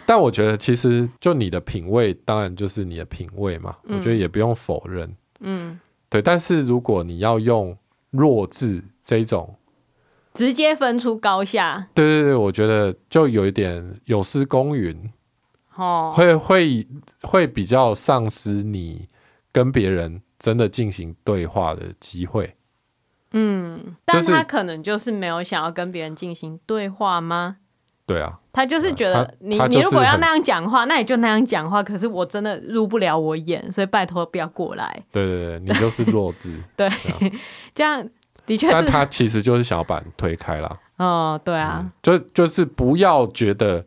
[0.06, 3.76] 但我觉得，其实就你的品味，当然就是你的品味嘛。
[3.86, 5.12] 嗯、我觉得也不用否认。
[5.40, 5.80] 嗯，
[6.10, 6.22] 对。
[6.22, 7.76] 但是如果你要用
[8.12, 9.56] 弱智这种，
[10.36, 14.96] 直接分出高下，对对对，我觉得就有一点有失公允。
[15.76, 16.88] 哦，会会
[17.22, 19.08] 会比较丧失你
[19.52, 22.56] 跟别人真的进行对话的机会。
[23.32, 27.58] 嗯，但他可能就是没有想要跟别人进行对话吗？
[28.08, 31.82] 对啊，他就是觉得你你如果要那样讲话，那你就那样讲话。
[31.82, 35.04] 可是我真的入不了我眼，所以拜托不要过来。
[35.12, 36.56] 对对对，你就是弱智。
[36.78, 36.88] 对，
[37.74, 38.08] 这样
[38.46, 38.74] 的确是。
[38.74, 40.80] 但他其实就是想要把你推开啦。
[40.98, 43.84] 哦，对啊，嗯、就就是不要觉得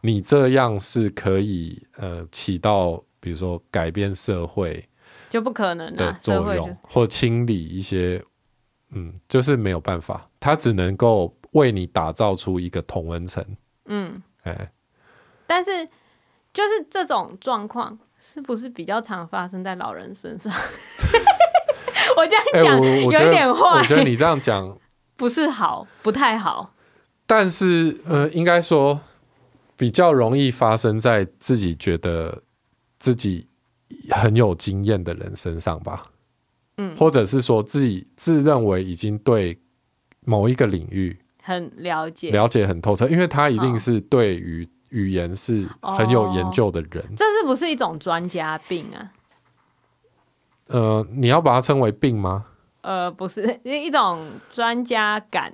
[0.00, 4.88] 你这样是可以呃起到比如说改变社会
[5.28, 8.22] 就不可能的作用，就是、或清理一些
[8.90, 11.34] 嗯，就是没有办法，它只能够。
[11.54, 13.44] 为你打造出一个同温层，
[13.86, 14.70] 嗯，哎、欸，
[15.48, 15.84] 但是
[16.52, 20.52] 就是这种状况，是不是比较常发生在老人身上？
[22.16, 24.78] 我这样讲、欸、有一点坏，我觉得你这样讲
[25.16, 26.72] 不是好，不太好。
[27.26, 29.00] 但是，呃，应该说
[29.80, 32.42] 比较容易发生在自己觉得
[32.98, 33.46] 自己
[34.10, 36.02] 很有经验的人身上吧，
[36.76, 39.58] 嗯，或者是说自己自认为已经对
[40.26, 41.18] 某一个领域。
[41.42, 47.02] 很了解，了解很透彻，因为他一定是对于语言是很有研究的人。
[47.02, 49.12] 哦、这是不是一种专家病啊？
[50.66, 52.44] 呃，你要把它称为病吗？
[52.82, 55.50] 呃，不是，一种专家感，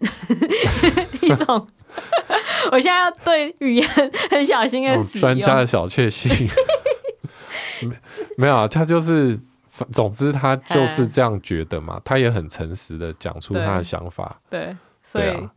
[1.22, 1.64] 一种。
[2.72, 3.88] 我现在要对语言
[4.30, 6.48] 很小心的使用，专家的小确幸。
[8.36, 9.38] 没有啊，他就是，
[9.92, 12.00] 总之他就是这样觉得嘛。
[12.04, 14.40] 他也很诚实的讲出他的想法。
[14.50, 15.48] 对，所以。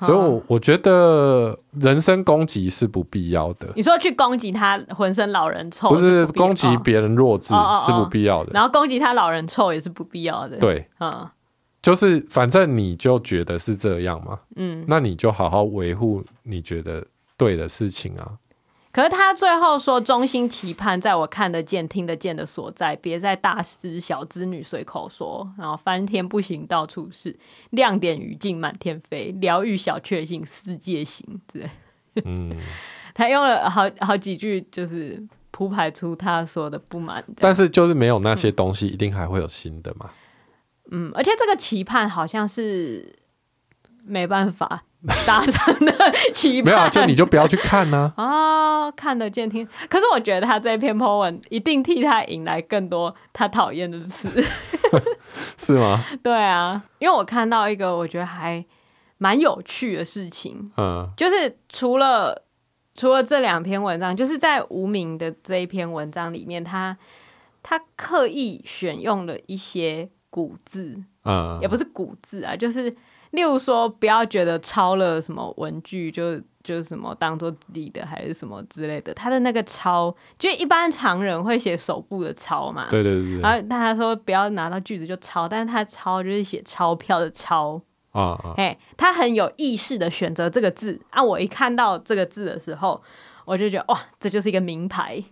[0.00, 3.68] 所以我，我觉得人身攻击是不必要的。
[3.76, 7.54] 你说去攻击他浑身老人臭，不是攻击别人弱智
[7.86, 8.50] 是不必要的。
[8.52, 10.56] 然后攻击他老人臭也是不必要的。
[10.56, 11.24] 对，嗯，
[11.82, 17.04] 就是反正你就觉得是这样嘛，嗯，那你就好好维护你觉得
[17.36, 18.38] 对的事情啊。
[18.92, 27.34] 可是他最后说，衷心期盼在我看得见、听得见的所在，别再大师小资女随口说，然后翻天不行到处是，
[27.70, 31.70] 亮点语境满天飞，疗愈小确幸世界行之类。
[32.26, 32.54] 嗯，
[33.14, 37.24] 他用了好好几句，就是铺排出他说的不满。
[37.36, 40.10] 但是就是没有那些东西，一定还会有新的嘛。
[40.10, 40.21] 嗯，
[41.14, 43.14] 而且这个期盼好像是
[44.04, 44.84] 没办法。
[45.26, 45.92] 达成的
[46.32, 48.86] 期盼，没有、啊，就你就不要去看呢、啊。
[48.86, 54.28] 哦，看得见听，可是我觉得他这篇 po 文一定替他引来更多他讨厌的词，
[55.58, 56.04] 是吗？
[56.22, 58.64] 对啊，因为我看到一个我觉得还
[59.18, 62.44] 蛮有趣的事情，嗯，就是除了
[62.94, 66.96] 除了这两篇文章，就是在无名的这一篇文章里面，他
[67.60, 72.92] 他刻意选用了一些古字，嗯，也不是古字啊，就是。
[73.32, 79.14] 例如说，不要觉得抄了什么文具就就什么当做自己的，还是什么之类的。
[79.14, 82.88] 他的那个抄，就一般常人会写手部的抄嘛。
[82.90, 83.40] 对对对，对。
[83.40, 88.52] 然后他说不要拿到句子就抄，但是他抄就是写钞票的钞啊啊。
[88.58, 91.22] 哎，他很有意识的选择这个字啊。
[91.22, 93.02] 我一看到这个字的时候，
[93.46, 95.24] 我就觉得哇，这就是一个名牌。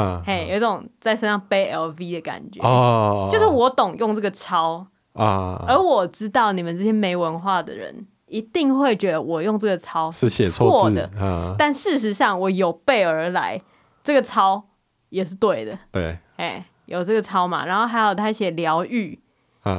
[0.00, 0.22] 啊。
[0.26, 2.60] 嘿，有一种在身上背 LV 的感觉。
[2.62, 3.28] 哦。
[3.30, 4.86] 就是我懂用这个抄。
[5.18, 5.64] 啊！
[5.66, 11.08] 而我知道你们这些没文化的人一定会觉得我用这个抄是写错的，
[11.56, 13.58] 但事实上我有备而来，
[14.04, 14.62] 这个抄
[15.08, 15.78] 也是对的。
[15.90, 17.64] 对，哎，有这个抄嘛？
[17.64, 19.18] 然后还有他写疗愈，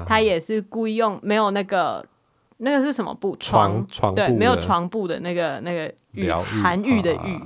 [0.07, 2.03] 他也是故意用没有那个
[2.57, 3.35] 那个是什么布？
[3.39, 7.39] 床床对，没有床布的那个那个愈韩愈的愈，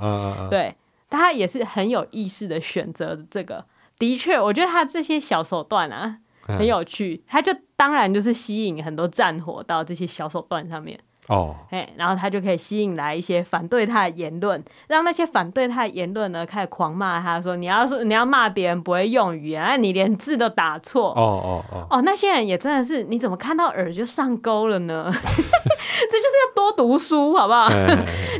[0.49, 0.73] 对，
[1.11, 3.65] 他也是很有意识的选择这个。
[3.99, 10.99] 的确，我觉得他这些小手段啊很有趣，他就当然就是吸引很多战火到这些小手段上面。
[11.31, 21.11] 哦，哎，然后他就可以吸引来一些反对他的言论，让那些反对他的言论呢开始狂骂他，说你要说你要骂别人不会用语言，那你连字都打错。
[21.11, 25.09] 哦哦哦，哦，那些人也真的是，你怎么看到耳就上钩了呢？
[25.15, 27.69] 这就是要多读书，好不好？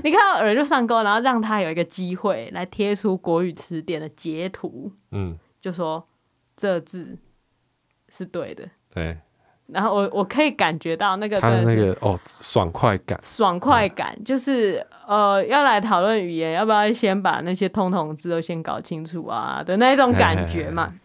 [0.03, 6.05] 你看到耳就上钩，然后让他有一个机会来贴出国语词典的截图，嗯，就说
[6.57, 7.17] 这字
[8.09, 9.17] 是对的，对。
[9.73, 20.83] 然后我我可以感觉到那个他的那个哦爽快感，爽快感、嗯、就是呃要来讨论语言，要不要先把那些通通字都先搞清楚啊的那种感觉嘛。
[20.83, 20.99] 嘿嘿嘿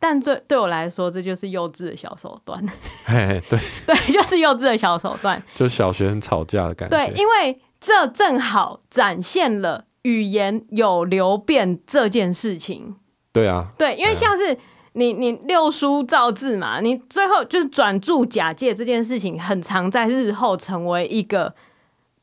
[0.00, 2.60] 但对对我来说，这就是幼稚的小手段。
[3.04, 6.96] 嘿嘿对 对，就是幼稚的小手段，就小学生吵架的感觉。
[6.96, 12.96] 对，因为这正好展现了语言有流变这件事情。
[13.32, 14.58] 对啊，对，因为像是。
[14.92, 21.54] 你你六书造字嘛，你最后就是转注假借这件事情，很常在日后成为一个，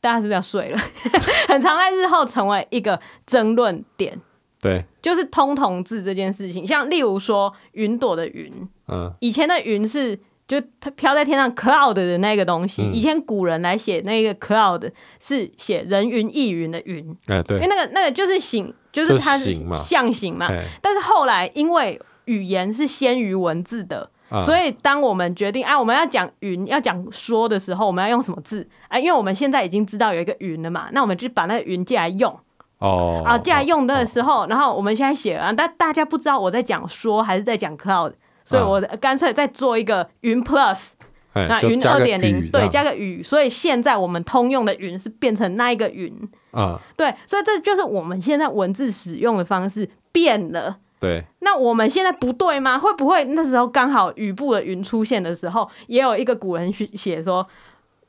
[0.01, 0.77] 大家是不是要睡了？
[1.47, 4.19] 很常在日后成为一个争论点。
[4.61, 8.51] 对，就是通同字这件事情，像例如说云朵的云，
[8.87, 10.59] 嗯，以前的云是就
[10.95, 20.47] 飘在天上 cloud 的那个东西，嗯、以前古人来写那个 cloud 是写人云亦云的云，哎，对，因为那个那个就是形，就是它是象形嘛，
[20.81, 28.67] 但是后来因为语言是先于文字的，啊、所以当我们决定哎、啊，我们要讲云，要讲说的时候，我们要用什么字？
[28.87, 32.37] 哎、啊，因为我们现在已经知道有一个云了嘛，那我们就把那个云借来用。
[32.79, 40.89] 哦，啊，借来用的时候，哦、然后我们现在写啊，但大家不知道我在讲说还是在讲 cloud，所以我干脆再做一个云 plus，、
[41.33, 46.13] 啊、那云二点零，对，加个雨，所以现在我们通用的云是变成那一个云。
[46.51, 50.77] 啊，对，所以这就是我们现在文字使用的方式变了。
[50.99, 52.79] 对，那我们现在不对吗？
[52.79, 57.45] 会不会那时候刚好语部的云出现的时候，也有一个古人写说，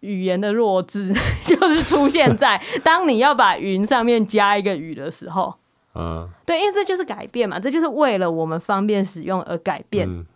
[0.00, 1.12] 语言的弱智
[1.44, 5.54] 就是出现在 当你要把云上面加一个雨的时候。
[5.98, 10.26] 嗯，对，因为这就是改变嘛，这就是为了我们方便使用而改变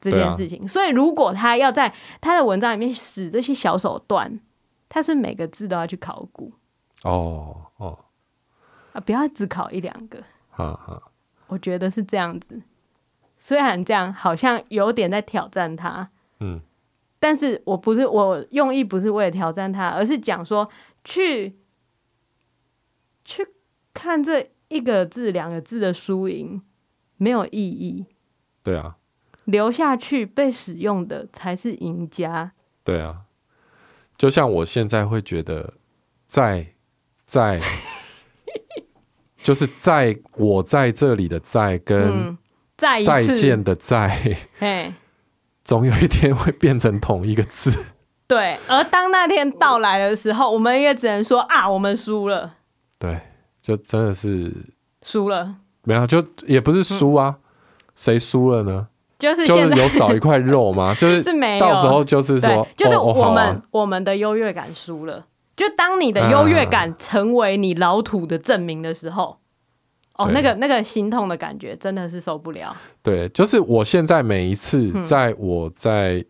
[0.00, 0.62] 这件事情。
[0.62, 4.38] 嗯啊、所以如果他要在他的文章里面使这些小手段，
[4.88, 6.52] 他是每个字都要去考古。
[7.02, 7.98] 哦哦，
[8.92, 10.18] 啊，不要只考一两个。
[10.50, 11.02] 哈哈。
[11.52, 12.62] 我觉得是这样子，
[13.36, 16.08] 虽然这样好像有点在挑战他，
[16.40, 16.60] 嗯，
[17.20, 20.66] 但是我不是我用意不是为了挑战他，而是讲说
[21.04, 21.58] 去
[23.22, 23.46] 去
[23.92, 26.62] 看这一个字两个字的输赢
[27.18, 28.06] 没有意义，
[28.62, 28.96] 对啊，
[29.44, 33.24] 留下去被使用的才是赢家，对啊，
[34.16, 35.74] 就像我现在会觉得
[36.26, 36.68] 在
[37.26, 37.60] 在。
[39.42, 42.36] 就是在我在这里的在跟
[42.76, 44.36] 再再见的再，
[45.64, 47.72] 总有一天会变成同一个字。
[48.26, 52.54] 对，而当那天到来的时候，我们也只能说啊，我们输了。
[52.98, 53.20] 对，
[53.60, 54.50] 就真的是
[55.02, 55.56] 输了。
[55.84, 57.36] 没有，就也不是输啊，
[57.94, 58.88] 谁输了呢？
[59.18, 60.94] 就是就是有少一块肉吗？
[60.94, 65.24] 就是 是没有，到时候就是说，就是我们我们的优越感输了。
[65.56, 69.38] 就当你的优越感成为你老土的证明的时候，
[70.12, 72.74] 啊、哦，那个那个心痛的感觉真的是受不了。
[73.02, 76.24] 对，就是我现在每一次在我在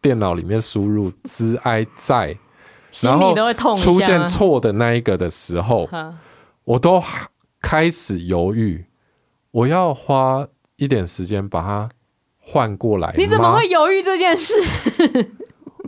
[0.00, 2.36] 电脑里面输入“之哀在”，
[3.00, 3.34] 然后
[3.76, 5.88] 出现错的那一个的时候，
[6.64, 7.02] 我都
[7.60, 8.84] 开始犹豫，
[9.50, 11.88] 我要花一点时间把它
[12.38, 13.14] 换过来。
[13.16, 14.54] 你怎么会犹豫这件事？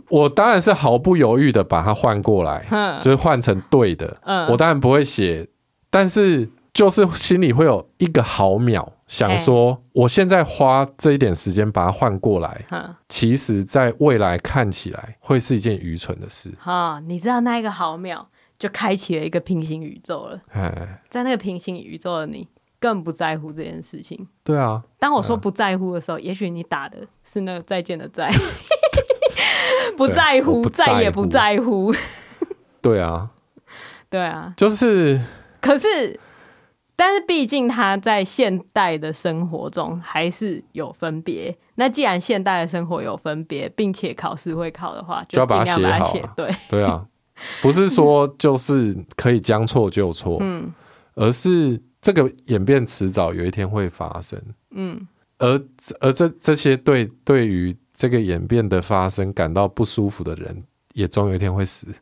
[0.09, 4.17] 我当然是毫不犹豫的把它换过来，嗯、就是换成对的。
[4.23, 5.47] 嗯、我当然不会写，
[5.89, 16.51] 但是就是心里会有一个毫秒想说，欸、我现在花这一点时间把它换过来，嗯、其实在未来看起来会是一件愚蠢的事。
[16.59, 20.39] 哈、嗯，你知道那一个毫秒就开启了一个平行宇宙了。
[20.49, 20.71] 嘿
[21.09, 22.47] 在那个平行宇宙的你
[22.79, 24.27] 更不在乎这件事情。
[24.43, 28.31] 对啊，当我说不在乎的时候，嗯、也许你打的是那个再见的再。
[29.97, 31.93] 不在乎，不在乎，再也不在乎。
[32.81, 33.31] 对啊，
[34.09, 35.19] 对啊，就是。
[35.59, 36.17] 可是，
[36.95, 41.57] 但是，毕竟他在现代的生活中还是有分别。
[41.75, 46.33] 那既然现代的生活有分别，并且考试会考的话，就尽量把它写好。
[46.35, 47.05] 对，对啊，
[47.61, 50.71] 不是说就是可以将错就错， 嗯，
[51.15, 54.39] 而是这个演变迟早有一天会发生，
[54.71, 55.07] 嗯，
[55.39, 55.59] 而
[55.99, 57.75] 而这这些对对于。
[57.97, 61.93] 这个演变的发生感到不舒服的人，也总有一天会死。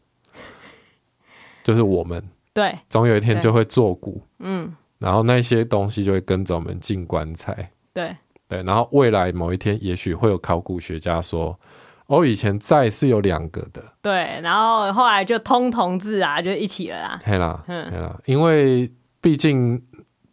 [1.64, 2.24] 就是我们，
[2.54, 8.16] 对，总有一天就会作古，嗯，然后那些东西就会跟着我们进棺材，对。
[8.48, 11.60] 对，然后未来某一天，也许会有考古学家说，
[12.06, 18.88] 哦，以前在是有两个的，对，然后后来就通同字啊，就一起了啦，对啦，嗯，对啦，因为
[19.20, 19.82] 毕竟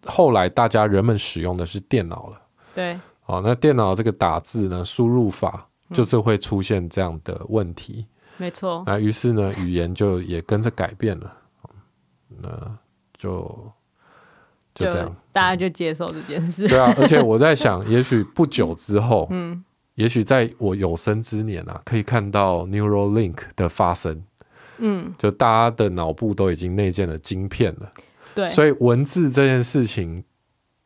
[0.04, 2.38] 后来大家人们使用的是电脑了，
[2.74, 8.06] 对，哦，那电脑这个打字呢，输入法就是会出现这样的问题，
[8.36, 11.32] 没错，那于是呢，语言就也跟着改变了。
[12.40, 12.48] 那
[13.18, 13.70] 就
[14.74, 16.66] 就这样，大家就接受这件事。
[16.66, 19.62] 对啊，而且我在想，也许不久 之后，嗯，
[19.94, 24.22] 也许在我有生之年啊，可以看到 Neuralink 的发生。
[24.78, 27.92] 嗯，就大家的脑部都已经内建了晶片了。
[28.34, 30.24] 对，所以文字这件事情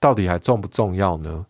[0.01, 1.47] 到底还重不重要呢？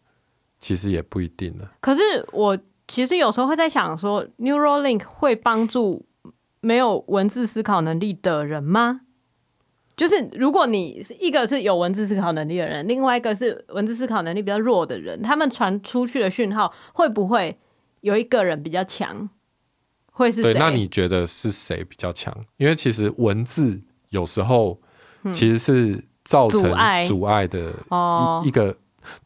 [0.67, 1.71] 其实也不一定了。
[1.81, 2.03] 可是
[2.33, 2.59] 我
[2.89, 6.05] 其实有时候会在想说，Neuralink 会帮助
[6.61, 9.03] 没有文字思考能力的人吗？
[9.97, 17.57] 就是如果你是一个是有文字思考能力的人，另外一个是文字思考能力比较弱的人，他们传出去的讯号会不会
[18.01, 19.31] 有一个人比较强？
[20.11, 20.53] 会是谁？
[20.53, 22.37] 对，那你觉得是谁比较强？
[22.57, 24.81] 因为其实文字有时候
[25.33, 26.61] 其实是造成
[27.07, 27.71] 阻碍的
[28.43, 28.77] 一一个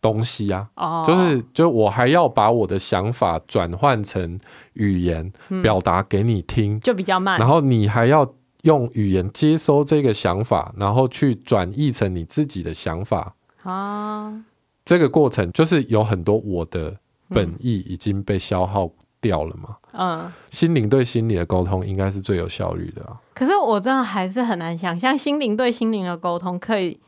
[0.00, 0.68] 东西啊。
[0.76, 4.38] 哦，就是就我还要把我的想法转换成
[4.74, 7.38] 语言表达给你听，就比较慢。
[7.38, 8.34] 然后你还要。
[8.64, 14.44] 用语言接收这个想法，然后去转译成你自己的想法啊。
[14.84, 16.94] 这个过程就是有很多我的
[17.30, 19.76] 本意已经被消耗掉了嘛。
[19.92, 23.16] 嗯，心灵对心理的沟通应该是最有效率的啊。
[23.32, 27.00] 可是我真的还是很难想象，心灵对心灵的沟通可以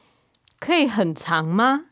[0.59, 1.83] 可以很长吗？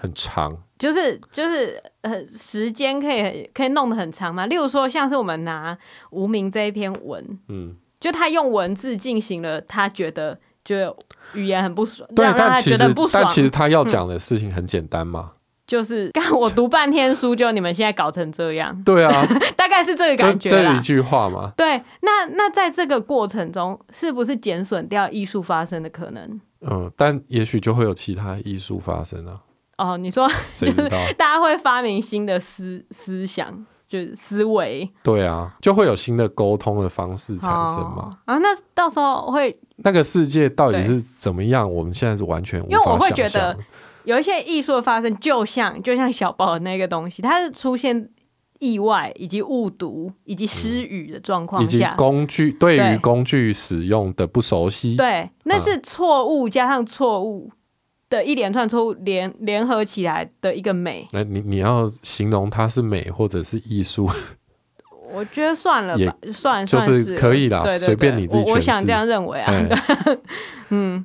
[0.00, 4.46] 很长，就是就是很，时间可以可以弄得很长嘛？
[4.46, 5.76] 例如说，像是我们拿
[6.10, 7.76] 无名这一篇文，嗯。
[8.00, 10.96] 就他用文字进行了，他觉得觉得
[11.34, 13.24] 语言很不爽，对，让他觉得不爽。
[13.24, 15.34] 但其实他要讲的事情很简单嘛，嗯、
[15.66, 18.84] 就是刚我读半天书，就你们现在搞成这样。
[18.84, 19.26] 对啊，
[19.58, 20.48] 大概是这个感觉。
[20.48, 21.52] 这一句话嘛。
[21.56, 26.40] 对，那那在这个过程中，是不是减损掉艺术发生的可能？
[26.60, 29.40] 嗯，但也许就会有其他艺术发生啊。
[29.78, 30.28] 哦，你说？
[31.16, 33.66] 大家会发明新的思思想。
[33.88, 38.18] 就是思维，对啊，就会有新的沟通的方式产生嘛。
[38.26, 41.72] 哦、啊，那到时候会那个世界到底是怎么样？
[41.72, 42.84] 我们现在是完全无法想象。
[42.84, 43.56] 因为我会觉得
[44.04, 48.10] 有一些艺术的发生，就像就像小宝的那个东西，它是出现
[48.58, 57.50] 意外以及误读以及失语的状况以及工具对于工具使用的不熟悉，对，那是错误加上错误。
[58.08, 64.10] 的一连串错误联联合起来的一个美，那你你要形容它是美或者是艺术？
[65.10, 68.50] 我觉得算了吧，算就是可以啦，随便你自己。
[68.50, 69.52] 我想这样认为啊，
[70.68, 71.04] 嗯，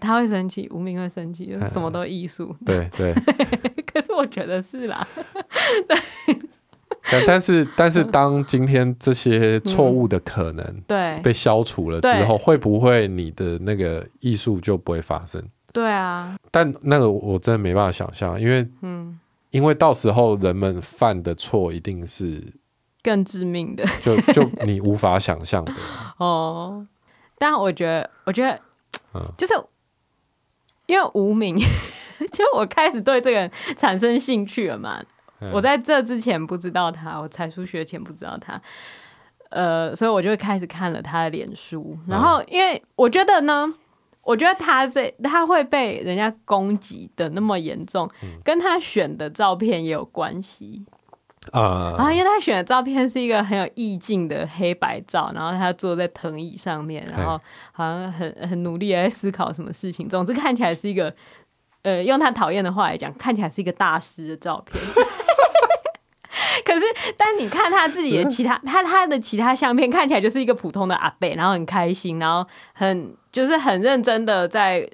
[0.00, 3.12] 他会生气，无名会生气，就是什么都艺术，对对。
[3.92, 5.06] 可是我觉得是啦，
[5.88, 5.96] 对。
[7.26, 15.42] 但是但是，当今天这些错误的可能对被消除了之后，会不会你的那个艺术就不会发生？
[15.76, 19.20] 对啊，但那个我真的没办法想象，因为嗯，
[19.50, 22.42] 因为到时候人们犯的错一定是
[23.02, 25.74] 更致命的，就就你无法想象的。
[26.16, 26.86] 哦。
[27.36, 28.58] 但我觉得，我觉得，
[29.12, 29.52] 嗯，就是
[30.86, 31.54] 因为无名，
[32.32, 34.98] 就我开始对这个人产生兴趣了嘛。
[35.40, 38.58] 嗯、我在这之前不知道他，我才疏学前不知道他，
[39.50, 43.74] 呃，所以我就开始看了他的脸书，然后因为我觉得呢。
[44.26, 50.84] 我觉得他这他会被人家攻击的那么严重，嗯、跟他选的照片也有关系
[51.52, 51.94] 啊。
[51.96, 60.08] 然后因为他选的照片是一个很有意境的黑白照，然后他坐在藤椅上面，然后好像很很努力在思考什么事情。
[60.08, 61.14] 总之看起来是一个，
[61.82, 64.82] 呃，用他讨厌的话来讲，看起来是一个大师的照片。
[66.64, 66.84] 可是，
[67.16, 74.88] 但你看他自己的其他，他他的其他相片看起来就是一个普通的阿贝，然后很开心，然后很就是很认真的在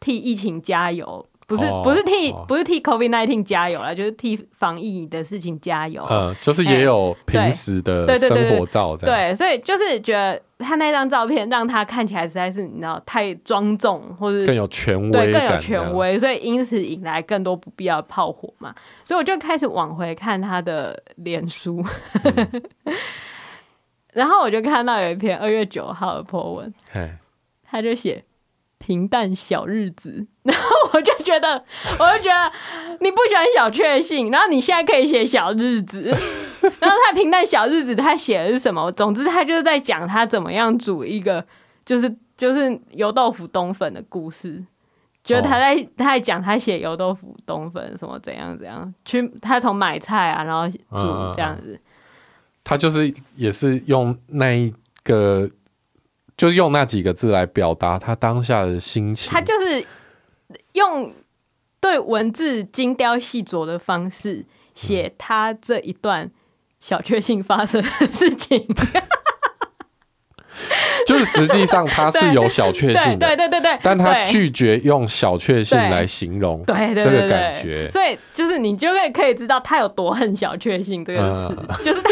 [0.00, 1.24] 替疫情加油。
[1.48, 6.04] 不是不是替不是替 COVID nineteen 加油啦，就是替防疫的事情加油。
[6.10, 9.16] 嗯，就是也有平时的生活照这样。
[9.16, 18.74] 对，所以就是觉得他那张照片让他看起来实在是你知道太庄重，或者更有权威，对，更有权威，所以因此引来更多不必要的炮火嘛。
[19.04, 21.80] 所以我就开始往回看他的脸书，
[22.24, 22.62] 嗯、
[24.14, 27.08] 然后我就看到有一篇二月九号的 po 文，嘿
[27.76, 28.24] 他就写。
[28.78, 31.64] 平淡小日子，然后我就觉得，
[31.98, 32.52] 我就觉得
[33.00, 36.02] 你不喜欢小确幸，然后你现在可以写小日子，
[36.78, 38.92] 然后他平淡小日子，他写的是什么？
[38.92, 41.44] 总之，他就是在讲他怎么样煮一个
[41.86, 44.62] 就是就是油豆腐冬粉的故事，
[45.24, 51.80] 觉得他在他在讲他写油豆腐冬粉什么怎样怎样，去他从买菜啊，然后煮这样子。
[52.62, 54.72] 他就是也是用那一
[55.02, 55.48] 个，
[56.36, 59.32] 就是用那几个字来表达他当下的心情。
[59.32, 59.84] 他就是
[60.72, 61.12] 用
[61.80, 66.30] 对文字精雕细琢的方式写他这一段
[66.78, 68.66] 小确幸发生的事情。
[71.06, 76.74] 就是实际上他是有小确幸的，对对对对，但他拒绝用小确幸来形容这
[77.10, 82.02] 个感觉，所以就是你就可以可以知道他有多恨小确幸这个词，嗯、就是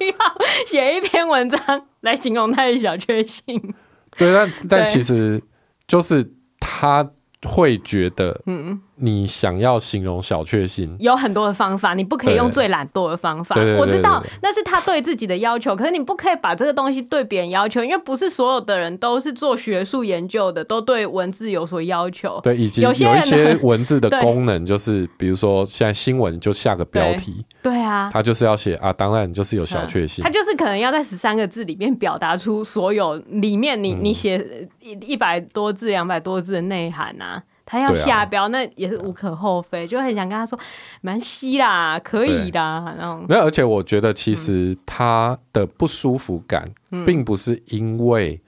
[0.00, 3.74] 要写一篇文章来形容他的小确幸。
[4.16, 5.42] 对，但但其实
[5.86, 7.10] 就是他。
[7.46, 13.56] 会觉得，嗯，你想要形容小确幸，有很多的方法，你不可以用最懒惰的方法。
[13.78, 22.38] 我知道那是他对自己的要求，可是你不可以把这个东西对别人要求，因为不是所有的人都是做学术研究的，都对文字有所要求。
[22.42, 37.42] 对，以及有一些文字的 功能，就是比如说现在新闻就下个标题，对啊，他就是要写啊，当然就是有小确幸，他就是可能要在十三个字里面表达出所有里面你你写一一百多字、两百多字的内涵啊。
[37.74, 40.56] 他要下标，那也是无可厚非，就很想跟他说，
[41.00, 43.26] 蛮稀啦，可以的然后。
[43.28, 46.70] 没有，而且我觉得其实他的不舒服感，
[47.04, 48.40] 并不是因为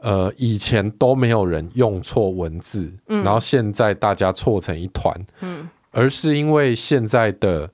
[0.00, 5.18] 呃以前都没有人用错文字，然后现在大家错成一团，
[5.92, 7.70] 而是因为现在的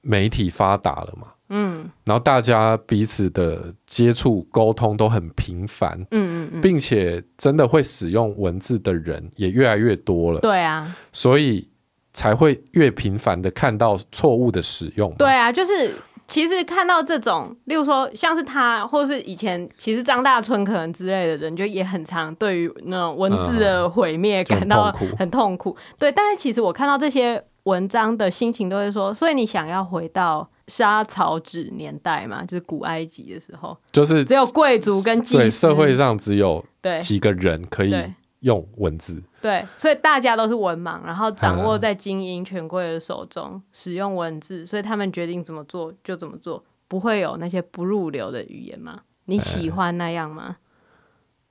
[0.00, 1.33] 媒体发达了嘛。
[1.50, 11.68] 嗯，然后大家彼此的接触沟通都很频繁，嗯嗯嗯，并且真的会使用文字的人也越来越多了，对啊，所以
[12.14, 15.14] 才会越频繁的看到错误的使用。
[15.18, 15.94] 对啊，就是
[16.26, 25.76] 其实看到这种，例如说像是他，或是以前其实张大春可能之类的人，就也很常对于那种文字的毁灭感到很痛苦。
[25.98, 30.48] 对，但是其实我看到这些文章的心情都会说，所以你想要回到。
[30.68, 37.94] 沙草纸年代嘛，就是古埃及的时候，就是只有贵族跟对，社会上只有对几个人可以
[38.40, 49.02] 用文字，对，对，所以大家都是文盲，然后掌握在精英权贵的手中，使用文字，所以他们决定怎么做就怎么做，不会有那些不入流的语言吗？
[49.26, 50.56] 你喜欢那样吗？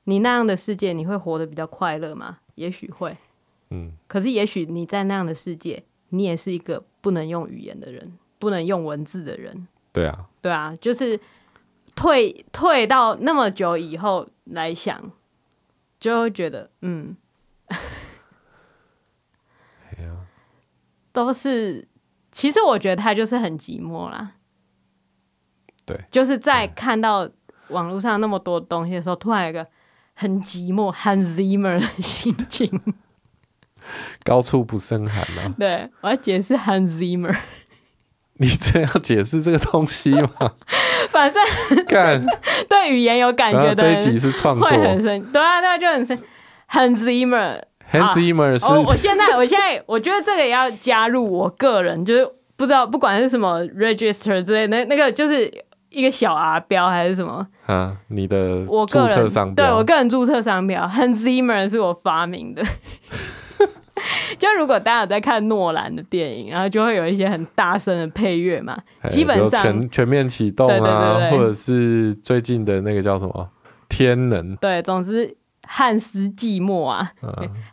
[0.03, 2.39] 你那样的世界，你会活得比较快乐吗？
[2.55, 3.18] 也许会，
[3.70, 8.14] 嗯，可是也许你在那样的世界，你也是一个不能用语言的人。
[8.44, 11.18] 不能用文字的人，对啊，对啊，就是
[11.96, 15.02] 退退到那么久以后来想，
[15.98, 17.16] 就会觉得，嗯，
[21.14, 21.88] 都是，
[22.34, 24.34] 其实我觉得他就是很寂寞啦，
[25.86, 27.30] 对，就是在看到
[27.70, 29.66] 网络上那么多东西的时候，突然有一个
[30.16, 32.82] 很寂寞、很 Zimmer 的心情，
[34.26, 37.34] 高处不胜寒啊，对，我要解释 Hans Zimmer。
[38.38, 40.51] 你这样解释这个东西吗？
[41.11, 41.41] 反正
[41.86, 42.25] 干
[42.67, 46.17] 对语言有感觉的这一集是创作，很深，对啊，对啊，就很深。
[46.71, 48.73] Hans Zimmer，Hans Zimmer 是。
[48.73, 55.51] 我现在，我现在，我觉得这个也要加入我个人，就是不知道不管是什么 register 之类，那那个就是
[55.89, 57.95] 一个小 R 标还是什么啊？
[58.07, 62.63] 你的我个人商标，对我个人注册商标，Hans Zimmer 是我发明的。
[64.39, 68.78] 就如果大家有在看诺兰的电影，然后就会有一些很大声的配乐嘛，
[69.10, 73.50] 基本上全全面启动啊，或者是最近的那个叫什么
[73.88, 75.36] 天能，对，总之
[75.68, 77.12] 汉斯寂寞啊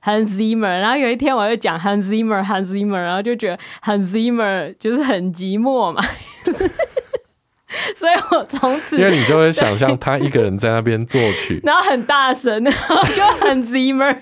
[0.04, 0.80] ，Hans Zimmer。
[0.80, 6.02] 然后有一天我就讲 Hans Zimmer，Hans Zimmer，然后就觉得 Hans Zimmer 就是很寂寞嘛，
[7.96, 14.16] 所以我从此因为你就会想象他一个人在那边作曲，然后很大声，然后就 Hans Zimmer。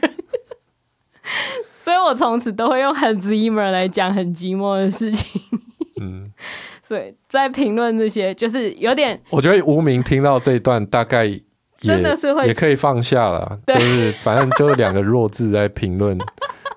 [1.89, 5.41] 所以我从此都会用 Hans Zimmer 来讲很寂寞的事情。
[5.99, 6.31] 嗯，
[6.83, 11.41] 所以在评论这些，就是有点，我觉得无名听到这一段，大概也
[11.79, 13.59] 真的是会也可以放下了。
[13.67, 16.19] 就是反正就两个弱智在评论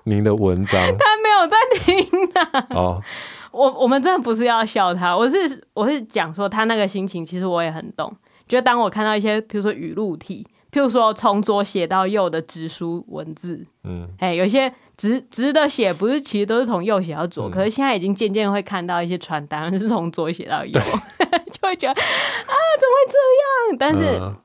[0.04, 2.66] 您的文章， 他没有在听啊。
[2.70, 3.02] 哦，
[3.50, 5.36] 我我们真的不是要笑他，我是
[5.74, 8.10] 我是讲说他那个心情，其实我也很懂。
[8.48, 14.72] 就当我看到一些，比如说语录体，譬如说从左写到右的直书文字，嗯，哎，有些。
[15.02, 20.72] 直直的写不是，其实都是从右写到左，嗯、可是现在已经渐渐会看到一些传单 是从左写到右，
[21.50, 23.76] 就会觉得啊，怎么会这样？
[23.80, 24.36] 但是、嗯、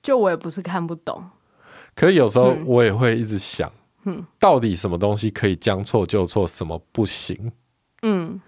[0.00, 1.20] 就我也不是看不懂，
[1.96, 3.68] 可是有时候我也会一直想，
[4.04, 7.50] 嗯，到底什么东西可以将错就错，什么不行？
[8.02, 8.40] 嗯，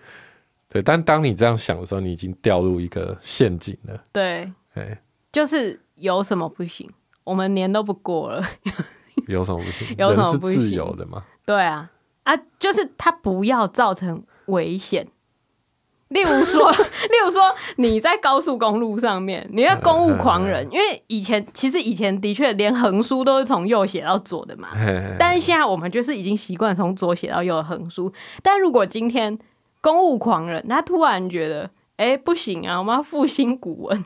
[0.68, 0.80] 对。
[0.80, 4.00] 但当你这样想的时候，你已经掉入一个陷阱了。
[4.12, 4.96] 对，对，
[5.32, 6.88] 就是有什么不行？
[7.24, 8.46] 我们年都不过了，
[9.28, 9.88] 有什么不行？
[9.98, 10.60] 有什么不行？
[10.62, 11.24] 是自由的吗？
[11.44, 11.90] 对啊，
[12.24, 15.08] 啊，就是他不要造成危险。
[16.08, 16.70] 例如说，
[17.10, 24.68] 例如说，你在高速公路上面，你在公务狂人，因为以前其实以前的确连横书都是从右写到左的嘛，
[25.18, 28.12] 但是现在我们就是已经习惯从左写到右的横书。
[28.40, 29.36] 但如果今天
[29.80, 31.64] 公务狂人他突然觉得，
[31.96, 34.04] 哎、欸，不行啊，我们要复兴古文，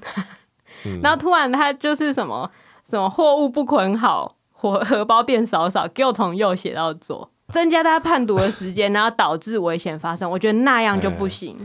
[1.03, 2.51] 然后突然他就是什么
[2.89, 11.57] 什么货物不捆好，荷 荷包变少少，给我从右写到左，增加他判读的时间，然后导致危险发生，我觉得那样就不行。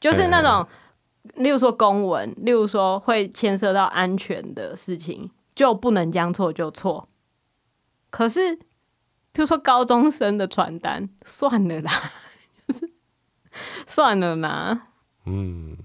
[0.00, 0.66] 就是那种，
[1.36, 7.08] 例如说公文，例如说会牵涉到安全的事情，就不能将错就错。
[8.10, 8.56] 可是，
[9.32, 11.92] 比如说高中生的传单，算了啦，
[12.66, 12.90] 就是
[13.86, 14.88] 算了啦。
[15.26, 15.76] 嗯，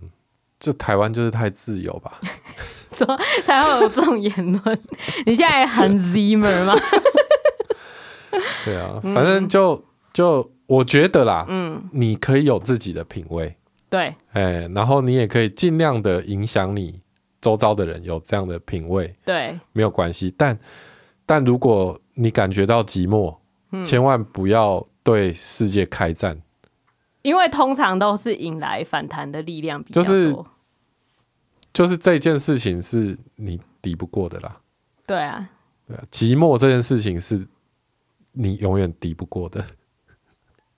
[0.60, 2.20] 就台湾就是太自由吧？
[2.92, 4.80] 怎么才会有这种言论？
[5.26, 6.76] 你现在很 Zimmer 吗？
[8.66, 9.84] 对啊，反正就、嗯、
[10.14, 13.56] 就我觉得啦，嗯，你可以有自己的品味。
[13.90, 17.00] 对，哎，然后你也可以尽量的影响你
[17.40, 20.34] 周遭的人有这样的品味，对，没有关系。
[20.38, 20.58] 但
[21.26, 23.36] 但如果你感觉到寂寞，
[23.72, 26.38] 嗯，千万不要对世界开战，
[27.28, 30.14] 因为通常都是引来反弹的力量比较多。
[30.14, 30.46] 就是
[31.74, 34.62] 就是这件事情是你敌不过的啦。
[35.06, 35.50] 对啊，
[35.86, 37.46] 对啊，寂寞这件事情是
[38.32, 39.62] 你永远敌不过的。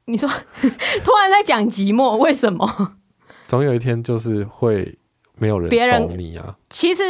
[0.06, 2.98] 你说突然在讲寂寞，为什么？
[3.44, 4.98] 总有一天就是会
[5.36, 6.58] 没有人懂你啊！
[6.72, 7.04] 其实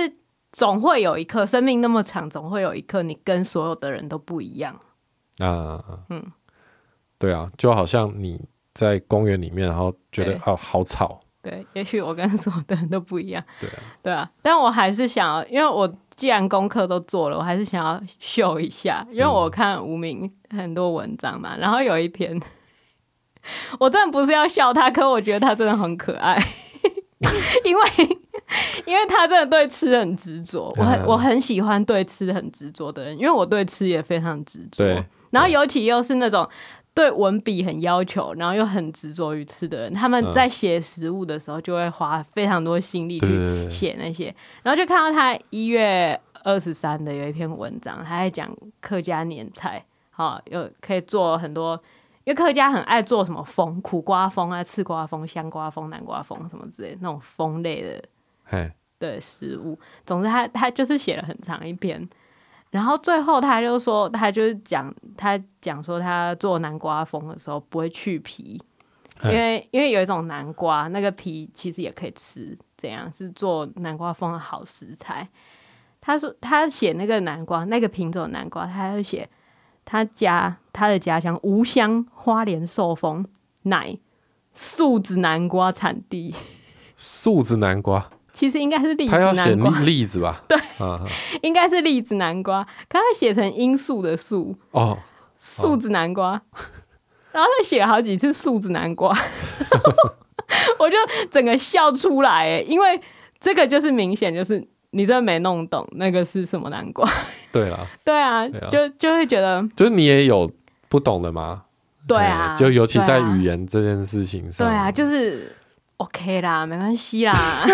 [0.51, 4.77] 总会有一刻，生命那么长，总会有一刻你跟所有的人都不一样
[5.37, 6.03] 啊。
[6.09, 6.29] 嗯，
[7.17, 8.45] 对啊，就好像你
[8.79, 11.19] 在公园里面，然后觉得哦好吵。
[11.41, 13.43] 对，也许我跟所有的人都不一样。
[13.59, 22.39] 对啊，对啊，但我还是想要，因为我既然功课都做了，我还是想要秀一下，因为我看无名很多文章嘛，然后有一篇。
[23.79, 26.37] 我真的不是要笑他，可我觉得他真的很可爱，
[27.63, 27.81] 因为
[28.85, 34.83] 因为他真的对吃很执着，我很我很喜欢对吃很执着的人，因为我对吃也非常执着。
[35.31, 36.47] 然后尤其又是那种
[36.99, 51.81] 对文笔很要求，然后又很执着于吃的人，他们在写食物的时候就会花非常多心力去写那些，然后就看到他一月二十三的有一篇文章，他在讲客家年菜，好，有可以做很多。
[52.25, 58.03] 因为客家很爱做什么风，苦瓜风啊、刺瓜风、香瓜风、南瓜风什么之类的那种风类的，
[58.99, 59.79] 对食物。
[60.05, 62.05] 总之他，他他就是写了很长一篇，
[62.71, 68.61] 然后最后他就说，他就是讲，他讲说他做南瓜风的时候不会去皮，
[69.23, 75.27] 因为因为有一种南瓜，那个皮其实也可以吃，怎样是做南瓜风的好食材。
[75.99, 79.29] 他说他写那个南瓜，那个品种南瓜，他就写。
[79.91, 83.25] 他家他的家乡无香花莲寿丰
[83.63, 83.97] 奶
[84.53, 86.35] 素子南瓜产地。
[86.95, 88.07] 素子南瓜
[88.39, 89.19] 其实应该是栗子南瓜。
[89.19, 90.41] 他要写栗子吧？
[90.47, 90.57] 对，
[91.41, 92.63] 应该是栗子南瓜。
[92.87, 94.97] 可他写成罂粟的粟哦，
[95.35, 96.35] 素子南瓜。
[96.35, 96.41] 哦、
[97.33, 99.13] 然后他写了好几次素子南瓜，
[100.79, 100.95] 我就
[101.29, 103.01] 整个笑出来，因为
[103.41, 104.65] 这个就是明显就是。
[104.91, 107.07] 你真的没弄懂那个是什么南瓜？
[107.51, 110.51] 对 啊，对啊，就就会觉得，就是你也有
[110.87, 111.65] 不懂的吗？
[112.07, 115.55] 对啊，就尤其在语言这件事情上，对啊，就是
[115.97, 117.67] OK 啦，没关系啦。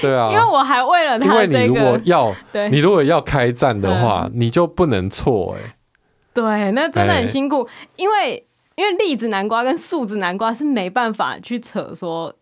[0.00, 2.34] 对啊，因为我还为了他，因为你如果要，
[2.70, 5.76] 你如果要开战的话，你就不能错哎。
[6.34, 12.34] 对，那真的很辛苦，因为因为栗子南瓜跟素子南瓜是没办法去扯说。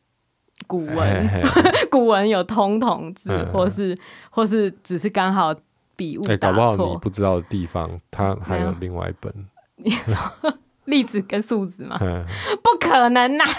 [0.66, 1.28] 古文，
[1.90, 3.98] 古文有通同字，嗯、或是
[4.30, 5.55] 或是只是刚好
[5.94, 6.22] 笔误。
[6.40, 9.30] 搞不好你不知道的地方，它还有另外一本。
[9.76, 10.55] 你说
[10.86, 11.98] 栗子跟素子吗？
[12.00, 12.24] 嗯、
[12.62, 13.50] 不可能呐、啊！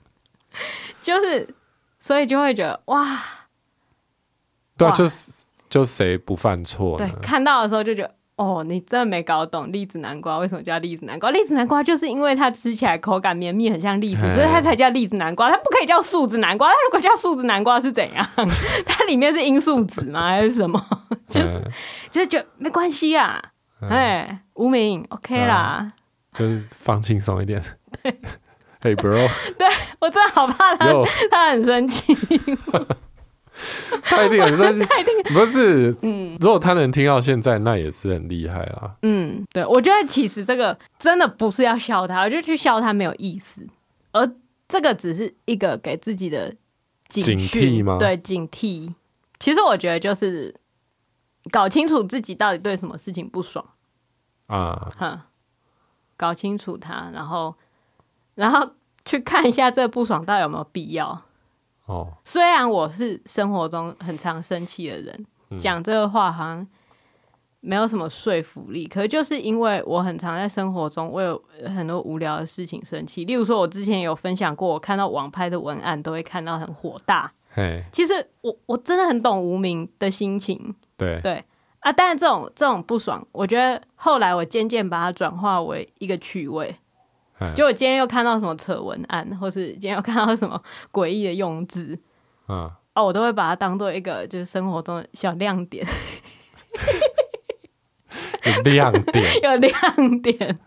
[1.02, 1.46] 就是，
[2.06, 3.18] 所以就会觉得哇，
[4.78, 5.32] 对啊，就是
[5.68, 6.96] 就谁不犯错？
[6.96, 8.14] 对，看到的时候就觉得。
[8.36, 11.30] 哦，你真的没搞懂栗子南瓜为什么叫栗子南瓜？
[11.30, 15.50] 栗子南瓜就是因为它吃起来口感绵密，很像栗子，所以它才叫栗子南瓜。
[15.50, 16.68] 它不可以叫素子南瓜。
[16.68, 18.28] 它如果叫素子南瓜是怎样？
[18.86, 20.28] 它里面是罂粟籽吗？
[20.28, 20.78] 还是什么？
[21.30, 21.60] 就是
[22.10, 23.42] 就是觉得没关系啊。
[23.88, 25.90] 哎，无名 OK 啦，
[26.34, 27.62] 就是放轻松一点。
[28.02, 28.20] 对
[28.86, 29.28] ，Hey bro，
[29.58, 29.66] 对
[29.98, 30.92] 我真的好怕他，
[31.30, 32.14] 他很生气。
[34.02, 34.86] 他一定很生气，
[35.32, 35.96] 不是？
[36.02, 38.96] 嗯，如果他能听到现在，那也是很厉害啦。
[39.02, 43.66] 嗯，对，我觉得其实这个真的不是要笑他，我就去笑他没有意思，
[44.12, 44.30] 而
[44.68, 46.54] 这个只是一个给自己的
[47.08, 47.96] 警惕吗？
[47.98, 48.92] 对，警惕。
[49.40, 50.54] 其实我觉得就是
[51.50, 53.64] 搞清楚自己到底对什么事情不爽
[54.48, 55.18] 啊，哼，
[56.18, 57.54] 搞清楚他，然后
[58.36, 58.70] 然后
[59.04, 61.22] 去看一下这不爽到底有没有必要。
[61.86, 65.26] 哦，虽然我是生活中很常生气的人，
[65.58, 66.66] 讲、嗯、这个话好像
[67.60, 71.40] 没有什么说服力，可是就是因为我很常在生活中，我有
[71.74, 73.24] 很多无聊的事情生气。
[73.24, 77.32] 例如说，我之前有分享过，我看到网拍的文案都会看到很火大。
[77.50, 80.74] 嘿，其实我我真的很懂无名的心情。
[80.96, 81.44] 对对
[81.78, 86.76] 啊，但是这种这种不爽，我觉得后来我渐渐把它转化为一个趣味。
[87.54, 90.58] 就我今天又看到什么扯文案，或是今天又看到什么
[90.90, 91.98] 诡异的用字，
[92.48, 95.86] 嗯，哦，我都会把它当做一个就是生活中的小亮点，
[98.56, 100.58] 有亮点，有亮点，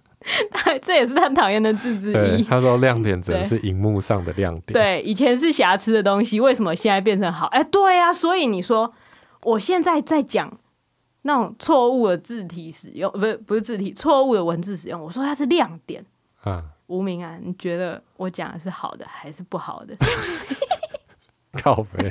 [0.52, 2.44] 他这也是他讨厌的字之一。
[2.44, 7.48] 他说亮点只能是荧幕上的亮点，对，以前是瑕疵的东西，为什么现在变成好？
[7.48, 8.94] 哎，对呀，所以你说
[9.42, 10.56] 我现在在讲
[11.24, 16.06] 那种错误的字体使用，不是不是字体，错误的文字使用，我说它是亮点。
[16.44, 19.96] 啊，无名啊，你觉得我讲的是好的还是不好的？
[21.64, 22.10] 靠背，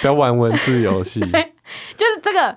[0.00, 1.20] 不要玩文字游戏。
[1.96, 2.56] 就是这个，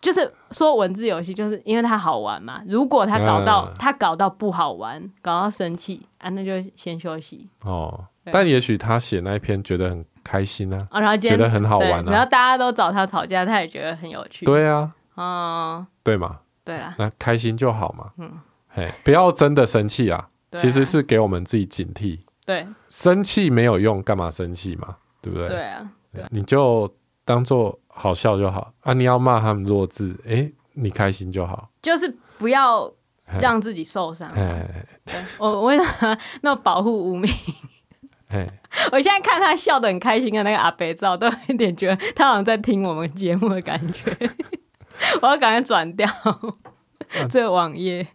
[0.00, 2.62] 就是说文字游戏，就是因为它好玩嘛。
[2.66, 7.48] 如果他搞到他、啊、搞到不好玩，搞到生气啊，那就先休息。
[7.62, 14.46] 哦，但也许他写那一篇觉得很开心啊，哦、然后觉得很好玩啊，然后大家都找他吵架，他也觉得很有趣。
[14.46, 18.12] 对啊，嗯，对嘛，对啦，那开心就好嘛。
[18.18, 18.30] 嗯。
[18.74, 20.28] 哎，不要真的生气啊！
[20.56, 22.20] 其实是给我们自己警惕。
[22.46, 24.96] 对，生气没有用，干嘛生气嘛？
[25.20, 25.48] 对不对？
[25.48, 25.90] 对啊，
[26.30, 26.92] 你就
[27.24, 28.92] 当做好笑就好啊！
[28.92, 31.70] 你要骂他们弱智，哎，你开心就好。
[31.82, 32.92] 就是不要
[33.40, 34.28] 让自己受伤。
[34.30, 37.32] 哎，对，我我为什么那保护无名？
[38.28, 38.48] 哎，
[38.92, 44.02] 我现在看他笑得很开心的那个阿北照，都有一点觉得他好像在听我们节目的感觉。
[45.22, 46.08] 我要赶快转掉
[47.30, 48.06] 这个网页。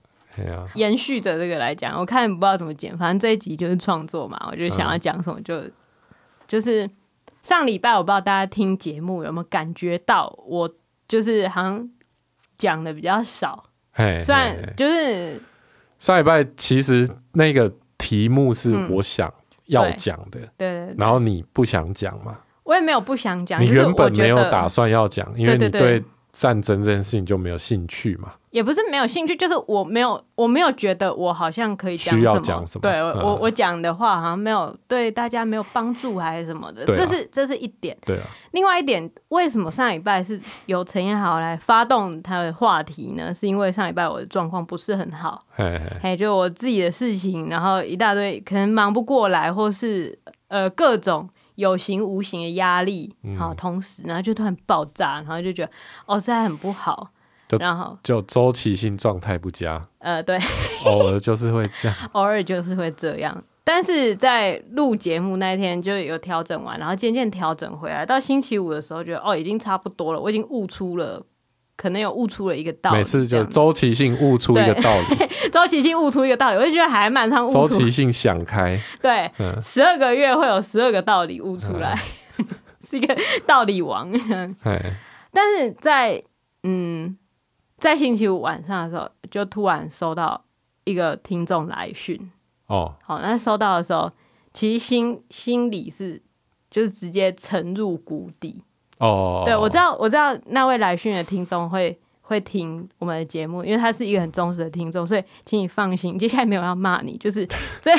[0.75, 5.71] 延续着这个来讲，我看不知道怎么剪，反正这一集就是创作嘛，我就想要讲什么就、嗯、
[6.47, 6.89] 就是
[7.41, 10.69] 上礼拜我不知道大家听节目有没有感觉到，我
[11.07, 11.89] 就是好像
[12.57, 15.41] 讲的比较少，嘿虽然就是
[15.97, 19.33] 上礼拜其实那个题目是我想
[19.67, 26.03] 要讲的，嗯、对，对，对，对，然后你不想讲嘛，我也没有不想讲，你原本没有打算要讲，因为你对
[26.39, 28.31] 战争这件事情就没有兴趣嘛。
[28.49, 32.19] 也不是没有兴趣，就是我没有，我没有觉得我好像可以讲什么。
[32.19, 32.81] 需要讲什么？
[32.81, 37.95] 对，嗯、我我讲的话好像没有对大家没有帮助还是什么的，啊、这是这是一点。
[38.05, 38.25] 对啊。
[38.51, 43.31] 另外一点，为什么上礼拜是由陈彦豪来发动他的话题呢？
[43.33, 50.17] 是因为上礼拜我的状况不是很好，嘿，嘿，就我自己的事情，然后一大堆可能忙不过来，或是
[50.47, 51.29] 呃各种
[51.59, 55.71] 有形无形的压力，好、嗯，同时然后就突然爆炸，然后就觉得
[56.05, 57.09] 哦，这还很不好。
[57.49, 60.39] 就然后就周期性状态不佳，呃，对，
[60.85, 63.43] 偶尔就是会这样， 偶尔就是会这样。
[63.63, 68.05] 但是在录节目那一天就有调整完，然后渐渐调整回来。
[68.05, 71.21] 到星期五的时候，觉得哦，已经差不多了，我已经悟出了，
[71.79, 72.97] 可能有悟出了一个道理。
[72.97, 77.61] 每次就周期性悟出一个道理， 周期性悟出一个道理，我就觉得还蛮常悟出。
[77.61, 81.97] 周期性想开，对，十二、嗯、个月会有十二个道理悟出来，
[82.37, 82.45] 嗯、
[82.85, 83.15] 是一个
[83.45, 84.11] 道理王。
[85.31, 86.21] 但是在
[86.63, 87.17] 嗯。
[87.81, 90.43] 在星期五晚上的时候，就突然收到
[90.83, 92.29] 一个听众来讯。
[92.67, 94.11] 哦，好，那收到的时候，
[94.53, 96.21] 其实心心里是
[96.69, 98.61] 就是直接沉入谷底。
[98.99, 107.45] 哦，对，我知道，我知道那位来讯的听众会会听我们的节目，因为他是一个很忠实的听众，所以请你放心，接下来没有要骂你，就是
[107.81, 107.91] 这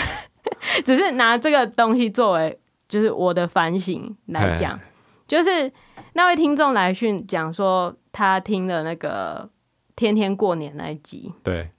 [0.84, 4.78] 只是拿这个东西作为就是我的反省来讲，
[5.26, 5.72] 就是
[6.12, 9.50] 那位听众来讯讲说他听了那个。
[9.96, 11.70] 天天过年那一集，对，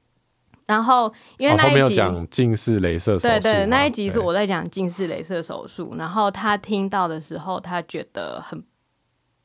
[0.68, 8.64] 然后因为那一集讲近视雷射手术，对对，那一集是我在讲近视雷射手术，然后他听到的时候，他觉得很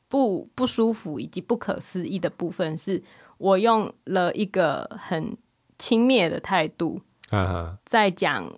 [0.09, 3.01] 不不舒服，以及不可思议的部分是，
[3.37, 5.35] 我用了一个很
[5.77, 7.01] 轻蔑的态度，
[7.85, 8.51] 在讲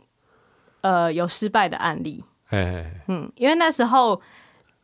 [0.82, 4.22] 呃有失败的案例，嗯，因为那时候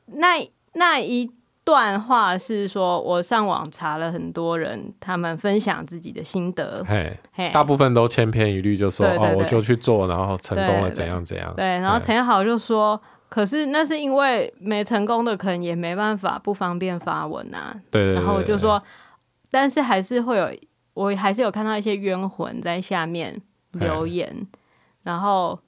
[0.06, 1.32] 那那一。
[1.66, 7.50] 段话是说，我上网查了很多人，他们分享自己的心得，嘿，嘿。
[7.52, 11.52] 大部分都千篇一律，就说哦，我就去做，然后成功了，怎样怎样。
[11.56, 17.76] 对，然后陈好就说，可是那是因为没成功的，可能也没办法，不方便发文啊。
[17.92, 18.82] 对，然后我就说，
[19.52, 20.50] 但是还是会有，
[20.94, 24.48] 我还是有看到一些冤魂在下面留言，
[25.04, 25.60] 然后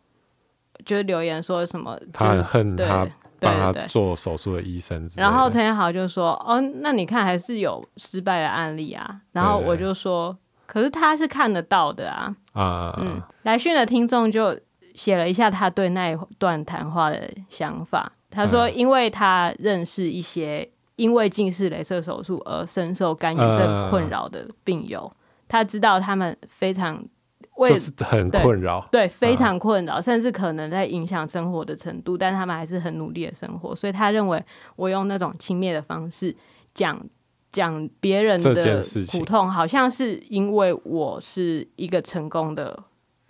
[0.85, 3.07] 就留言说什么，他很恨他。
[3.39, 5.07] 帮他做手术的医生。
[5.15, 10.35] 然后陈彦豪就说：“哦，那你看还是有失败的案例啊。”然后我就说
[10.65, 14.59] ：“可是他是看得到的啊。”啊，嗯，来讯的听众就
[14.97, 18.11] 写了一下他对那一段谈话的想法。
[18.29, 25.09] 他说：“因为他认识一些因为近视雷射手术而深受干眼症困扰的病友，
[25.47, 27.01] 他知道他们非常。”
[27.59, 33.75] 就是很困扰，对，非常困扰，啊，甚至可能在影响生活的程度，但他们还是很努力的生活。
[33.75, 34.39] 所以他认为
[34.75, 36.35] 我用那种轻蔑的方式
[36.75, 37.03] 讲
[37.51, 38.79] 讲别人的
[39.11, 42.77] 苦痛，好像是因为我是一个成功的。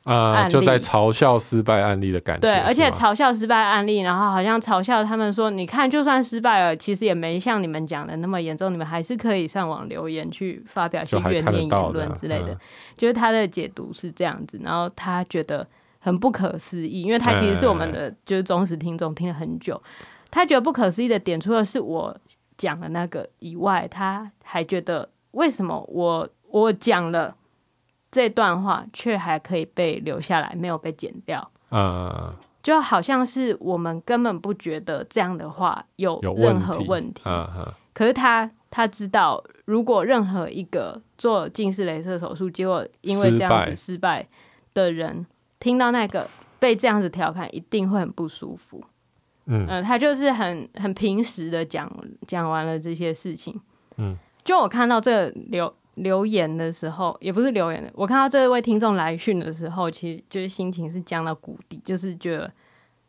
[0.07, 2.41] 啊、呃，就在嘲笑失败案例的感觉。
[2.41, 12.53] 对，而且嘲笑失败案例，然后好像嘲笑他们说：“你看，就算失败了，其实也没像你们讲的那么严重，你们还是可以上网留言去发表一些怨念言论之类的。
[12.53, 12.59] 的”
[12.95, 15.67] 就是他的解读是这样子，然后他觉得
[15.99, 19.81] 很不可思议，因为他其实是我们的就是忠实听众，听了很久。
[20.31, 22.17] 他觉得不可思议的点，除了是我
[22.57, 27.35] 讲的那个以外，他还觉得为什么我我讲了。
[28.17, 31.51] 这段话却还可以被留下来，没有被剪掉。
[31.69, 37.21] 嗯，就好像是我们根本不觉得这样的话有任何问题。
[37.27, 37.71] 嗯嗯。
[37.93, 44.27] 可是他他知道，如果任何一个做近视雷射手术，结果因为这样子失败
[44.73, 45.23] 的人，
[45.59, 48.83] 听到那个被这样子调侃，一定会很不舒服。
[49.45, 51.87] 嗯，呃，他就是很很平实的讲
[52.27, 53.61] 讲完了这些事情。
[53.97, 55.71] 嗯，就我看到这个留。
[55.97, 57.91] 留言的时候，也不是留言的。
[57.93, 62.51] 我看到这位听众来讯的时候，其实就是心情是降到谷底，就是觉得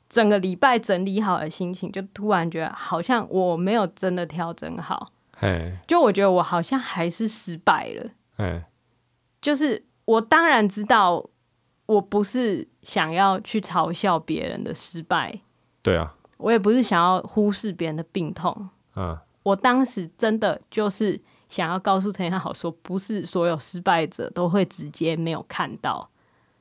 [0.09, 5.13] 整个礼拜整理好的心情，就突然觉得好像我没有真的调整好。
[5.87, 8.63] 就我觉得我好像还是失败了。
[9.41, 11.25] 就是我当然知道，
[11.87, 15.41] 我不是想要去嘲笑别人的失败。
[15.83, 16.15] 对啊。
[16.39, 18.71] 我也不是想要忽视别人的病痛。
[18.97, 19.19] 嗯。
[19.43, 21.21] 我当时真的就是。
[21.49, 26.09] 想要告诉陈彦豪说，不是所有失败者都会直接没有看到，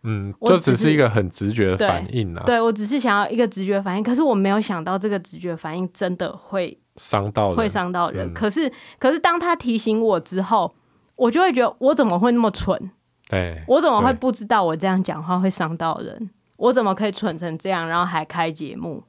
[0.03, 2.43] 嗯，就只是一个很直觉的反应啊。
[2.45, 8.33] 对，对我只是想要一个直觉反应，可是我没有想到这个直觉反应真的会伤到人，会伤到人。
[8.33, 10.73] 可是，可是当他提醒我之后，
[11.17, 12.91] 我就会觉得我怎么会那么蠢？
[13.29, 16.29] 对，我怎么会不知道我这样讲话会伤到人？
[16.55, 19.03] 我怎么可以蠢成这样，然后还开节目？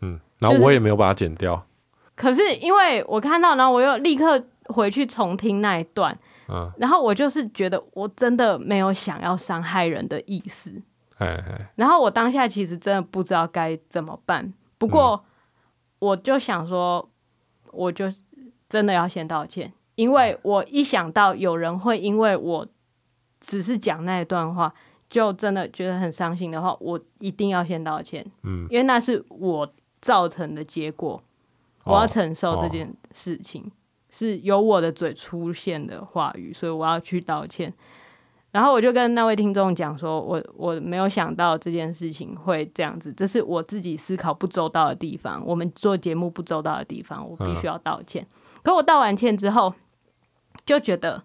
[0.00, 1.54] 嗯，然后我也没有把它剪掉。
[1.54, 1.64] 就是，
[2.16, 4.42] 可是因为我看到，然后我又立刻。
[4.68, 6.16] 回去重听那一段，
[6.48, 10.80] 嗯，然后我就是觉得我真的没有想要伤害人的意思，
[11.16, 15.24] 哎哎，然后我当下其实真的不知道该怎么办，不过
[15.98, 17.08] 我就想说，
[17.72, 18.12] 我就
[18.68, 22.66] 真的要先道歉，因为我一想到有人会因为我
[23.40, 24.72] 只是讲那一段话，
[25.08, 31.22] 就真的觉得很伤心的话，我一定要先道歉，嗯，因为那是我造成的结果，
[31.84, 33.72] 我要承受这件事情。
[34.18, 37.72] 是由我的嘴出现的话语，所以我要去道歉。
[38.50, 48.24] 然后我就跟那位听众讲说，我我没有想到这件事情会这样子，这是我自己思考不周到的地方，我们做节目不周到的地方，我必须要道歉。
[48.24, 48.60] 嗯。
[48.64, 49.72] 可我道完歉之后，
[50.66, 51.22] 就觉得，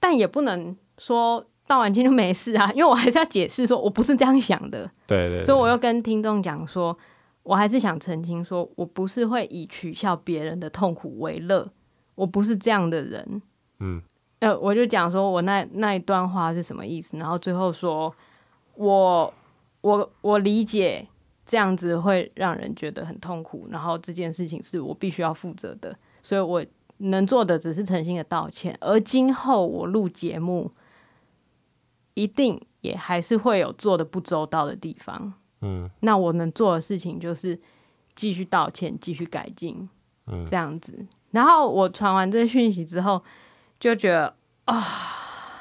[0.00, 4.90] 但也不能说道完歉就没事啊，因为我还是要解释说我不是这样想的。
[5.06, 5.44] 对对对。
[5.44, 6.98] 所以我又跟听众讲说。
[7.42, 11.68] 我还是想澄清说，我不是会以取笑别人的痛苦为乐，
[12.14, 13.42] 我不是这样的人。
[13.80, 14.00] 嗯，
[14.38, 18.14] 呃，我就讲说我那那一段话是什么意思，然后最后说
[18.76, 19.34] 我
[19.80, 21.06] 我我理解
[21.44, 26.64] 这样子会让人觉得很痛苦，然后这件事情是我必须要负责的，所以我
[26.98, 30.70] 能做的只是诚心的道歉，而今后我录节目
[32.14, 35.34] 一定也还是会有做的不周到的地方。
[35.62, 37.58] 嗯，那我能做的事情就是
[38.14, 39.88] 继续道歉，继续改进，
[40.26, 41.06] 嗯，这样子。
[41.30, 43.22] 然后我传完这个讯息之后，
[43.80, 44.34] 就觉得
[44.66, 44.78] 啊，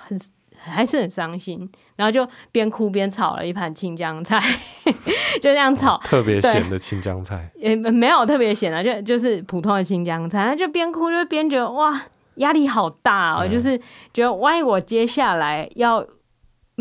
[0.06, 0.20] 很
[0.58, 1.72] 还是很伤心。
[1.96, 4.40] 然后就边哭边炒了一盘青江菜，
[5.40, 10.40] 就这样炒，特别咸的青江菜，也没有特别咸啊，就就是普通的青江菜。
[10.40, 12.02] 然后就边哭就边觉得哇，
[12.36, 13.80] 压力好大哦，嗯，就是
[14.14, 16.04] 觉得万一我接下来要。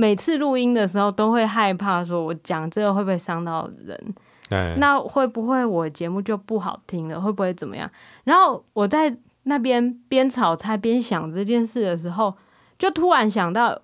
[0.01, 4.14] 每次录音的时候都会害怕，说我讲这个会不会伤到人？
[4.48, 4.74] 欸？
[4.78, 7.20] 那会不会我节目就不好听了？
[7.20, 7.90] 会不会怎么样？
[8.24, 12.34] 然后我在那边边炒菜边想这件事的时候，
[12.78, 13.78] 就突然想到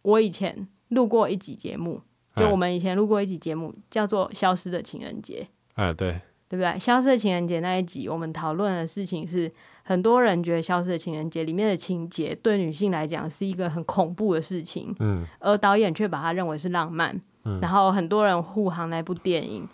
[0.00, 2.00] 我以前录过一集节目，
[2.34, 5.46] 就我们以前录过一集节目，叫做《消失的情人节》。
[5.82, 6.12] 啊，对，
[6.48, 6.68] 对不对？
[6.78, 9.52] 《消失的情人节》那一集，我们讨论的事情是。
[9.90, 19.68] 很多人觉得《消失的情人节》里面的情节对女性来讲是一个很恐怖的事情，嗯，而导演却把它认为是浪漫，嗯，然后很多人护航那部电影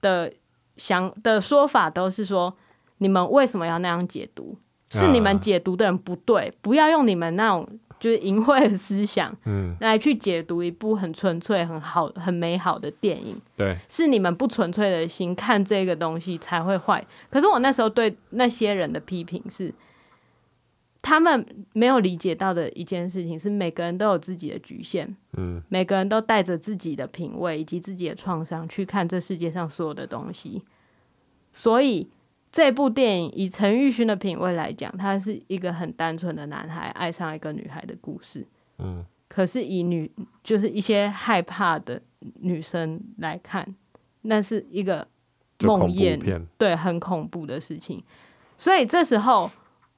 [0.00, 0.32] 的
[0.78, 2.56] 想的说法都是说，
[2.96, 4.56] 你们为什么要那样解读？
[4.88, 7.68] 是你们解读的人不对，啊、不要用你们那种
[8.02, 13.40] 就是淫秽的思想，嗯，来去解读一部很纯粹、很好、很美好的电影。
[13.56, 17.06] 对，是你们不纯粹的心看这个东西才会坏。
[17.30, 19.72] 可是我那时候对那些人的批评是，
[21.00, 30.60] 他们没有理解到的一件事情是，每个人都有自己的局限，嗯，每个人都带着自己的品味以及自己的创伤去看这世界上所有的东西，
[31.52, 32.08] 所以。
[32.52, 38.46] 这部电影以陈玉勋的品味来讲，他是一个很单纯的男孩爱上一个女孩的故事。
[38.78, 40.12] 嗯，可是以女
[40.44, 42.02] 就是一些害怕的
[42.40, 43.66] 女生来看，
[44.20, 45.08] 那是一个
[45.60, 48.04] 梦魇，对，很恐怖的事情。
[48.58, 49.50] 所以这时候，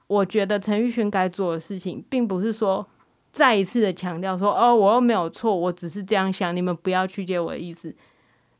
[0.07, 2.87] 我觉得陈玉勋该做的事情，并不是说
[3.33, 7.93] 再一次的强调说，哦，我又没有错，我只是这样想，你们不要曲解我的意思，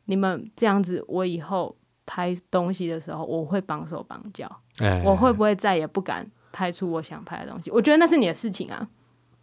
[0.07, 1.77] 你们这样子，我以后。
[2.07, 7.71] 拍东西的时候，我会绑手绑脚，欸，我会不会再也不敢拍出我想拍的东西？
[7.71, 8.89] 我觉得那是你的事情啊。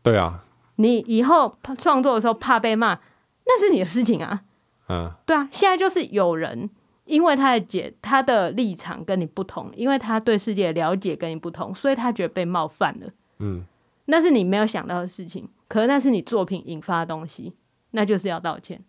[0.03, 0.43] 对啊，
[0.77, 2.99] 你以后创作的时候怕被骂，
[3.45, 4.43] 那是你的事情啊。
[4.89, 6.69] 嗯，对啊，现在就是有人
[7.05, 13.07] 因为他的解他的立场跟你不同，因为他对世界的了解跟你不同，所以他觉得被冒犯了。
[13.39, 13.63] 嗯，
[14.05, 17.53] 那是你没有想到的事情，可是那是你作品引发的东西，
[17.91, 18.83] 那就是要道歉。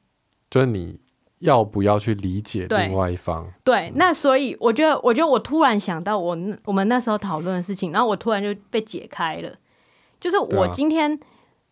[0.50, 1.01] 就是你。
[1.42, 3.44] 要不要去理解另外一方？
[3.64, 9.52] 对，对，那所以我觉得，我觉得我突然想到我我们那时候讨论的事情，然后我突然就被解开了。
[10.20, 11.18] 就是我今天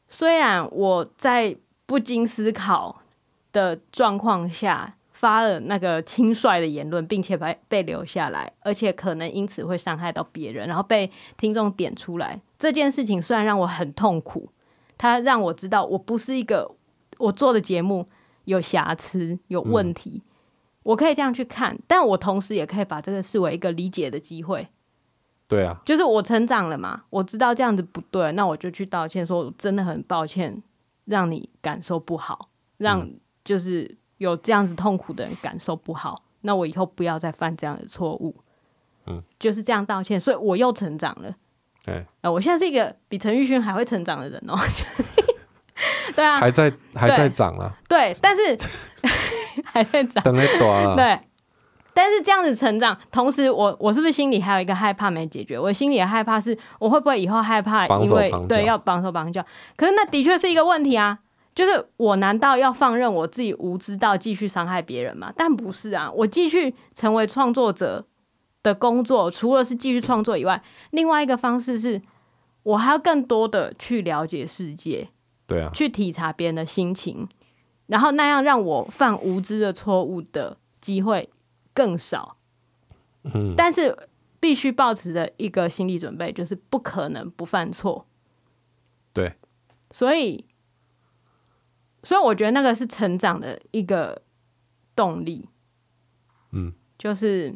[0.08, 1.56] 虽然我在
[1.86, 3.00] 不经思考
[3.52, 14.50] 的状况下发了那个轻率的言论，并且被被留下来，而且可能因此会伤害到别人，然后被听众点出来这件事情，虽然让我很痛苦，
[14.98, 16.72] 它让我知道我不是一个
[17.18, 18.08] 我做的节目。
[18.50, 20.30] 有瑕疵，有问题，嗯，
[20.82, 24.66] 我可以这样去看，但我同时也可以把这个视为一个理解的机会。
[25.46, 30.62] 对啊，就是我成长了嘛，我知道这样子不对，那我就去道歉，说我真的很抱歉，
[31.04, 33.08] 让你感受不好，让
[33.44, 38.34] 就是有这样子痛苦的人感受不好，那我以后不要再犯这样的错误。
[39.06, 41.32] 嗯，就是这样道歉，所以我又成长了。
[41.84, 44.56] 对，呃，我现在是一个比陈玉勋还会成长的人哦。
[46.16, 47.72] 对啊，还在还在长啊。
[47.88, 48.42] 对，但是
[49.64, 50.96] 还在长，等于短了。
[50.96, 51.18] 对，
[51.94, 55.58] 但是这样子成长，同时我我是不是心里还有一个害怕没解决？
[55.58, 59.44] 我心里的害怕是，我会不会以后害怕，因为对要绑手绑脚？
[59.76, 61.18] 可是那的确是一个问题啊。
[61.52, 65.32] 就是我难道要放任我自己无知到继续伤害别人吗？
[65.36, 68.06] 但不是啊，我继续成为创作者
[68.62, 72.00] 的工作，除了是继续创作以外，另外一个方式是
[72.62, 75.08] 我还要更多的去了解世界。
[75.50, 77.28] 对啊，去体察别人的心情，
[77.88, 81.28] 然后那样让我犯无知的错误的机会
[81.74, 82.36] 更少。
[83.24, 88.06] 嗯，但是必须保持着一个心理准备，就是不可能不犯错。
[89.12, 89.34] 对，
[89.90, 90.44] 所以，
[92.04, 94.22] 所以我觉得那个是成长的一个
[94.94, 95.48] 动力。
[96.52, 97.48] 嗯，就是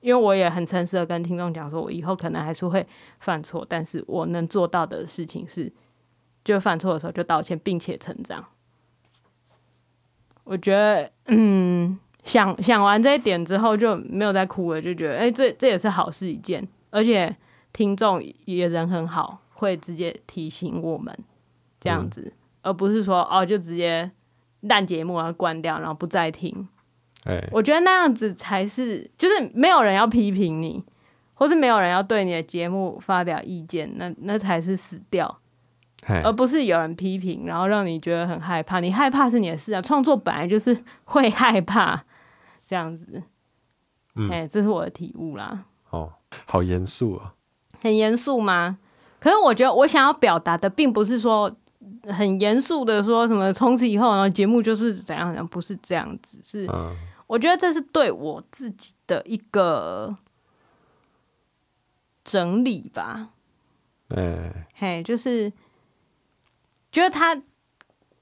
[0.00, 2.84] 因为我也很诚实的跟听众讲说，我以后可能还是会
[3.20, 5.72] 犯错，但是我能做到的事情是。
[6.44, 8.44] 就犯错的时候就道歉，并且成长。
[10.44, 16.66] 我觉得，嗯，想想完这一点之后就没有再哭了，就觉得，哎、欸，这这也是好事一件。
[16.90, 17.34] 而且
[17.72, 21.16] 听众也人很好，会直接提醒我们
[21.80, 22.32] 这样子，嗯、
[22.62, 24.10] 而不是说哦，就直接
[24.60, 26.68] 烂节目啊关掉，然后不再听。
[27.24, 30.84] 欸、我觉得那样子才是，就是没有人要批评你，
[31.34, 35.38] 或是没有人要对你的节目发表意见，那那才是死掉。
[36.06, 38.80] 而不是有人批评，然后让你觉得很害怕。
[38.80, 42.02] 你害怕是你的事啊，创作本来就是会害怕
[42.66, 43.22] 这样子。
[44.16, 45.64] 嗯，哎，这是我的体悟啦。
[45.90, 46.12] 哦，
[46.46, 47.34] 好严肃啊！
[47.80, 48.78] 很严肃吗？
[49.20, 51.54] 可是我觉得我想要表达的，并不是说
[52.04, 56.40] 很严肃的说什么从此以后，然后节目就是怎样怎样，不是这样子。
[56.42, 56.68] 是，
[57.28, 60.16] 我觉得这是对我自己的一个
[62.24, 63.30] 整理吧。
[64.08, 65.52] 哎，嘿，就是。
[66.92, 67.42] 觉得他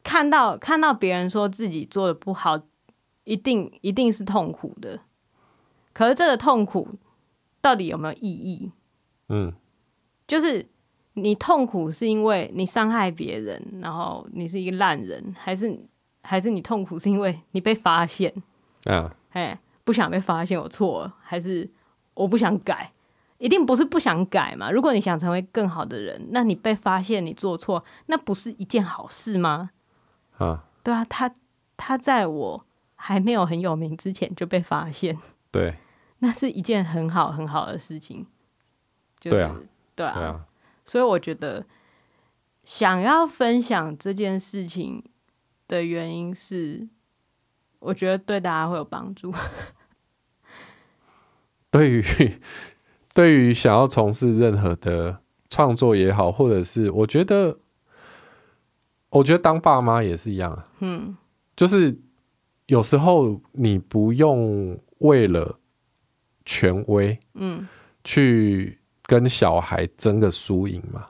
[0.03, 2.59] 看到看到别人说自己做的不好，
[3.25, 5.01] 一定一定是痛苦的。
[5.93, 6.89] 可是这个痛苦
[7.61, 8.71] 到底有没有意义？
[9.29, 9.53] 嗯，
[10.27, 10.67] 就是
[11.15, 15.79] 你痛苦是因为你伤害别人，然后你是一个烂人，还是
[16.23, 18.33] 还是你痛苦是因为你被发现？
[18.85, 21.69] 啊，哎，不想被发现我错了，还是
[22.15, 22.93] 我不想改？
[23.41, 24.71] 一定不是不想改嘛？
[24.71, 29.71] 如果你想成为更好的人，那你被发现你做错，那不是一件好事吗？
[30.37, 31.35] 啊，对啊，他
[31.77, 32.67] 他在我
[32.97, 35.19] 还没有很有名之前就被发现，
[35.51, 35.77] 对，
[36.21, 38.27] 那是一件很好很好的事情。
[39.19, 39.57] 就是、对啊，
[39.95, 40.45] 对啊，对啊，
[40.85, 41.65] 所以我觉得
[42.65, 45.03] 想要分享这件事情
[45.67, 46.87] 的原因是，
[47.79, 49.33] 我觉得对大家会有帮助。
[51.71, 52.05] 对于
[53.21, 55.15] 对于想要从事任何的
[55.51, 57.55] 创作也好，或者是我觉得，
[59.11, 61.15] 我觉得当爸妈也是一样，嗯，
[61.55, 61.95] 就是
[62.65, 65.55] 有时候你不用为了
[66.47, 67.69] 权威，嗯，
[68.05, 71.05] 去跟小孩争个输赢嘛，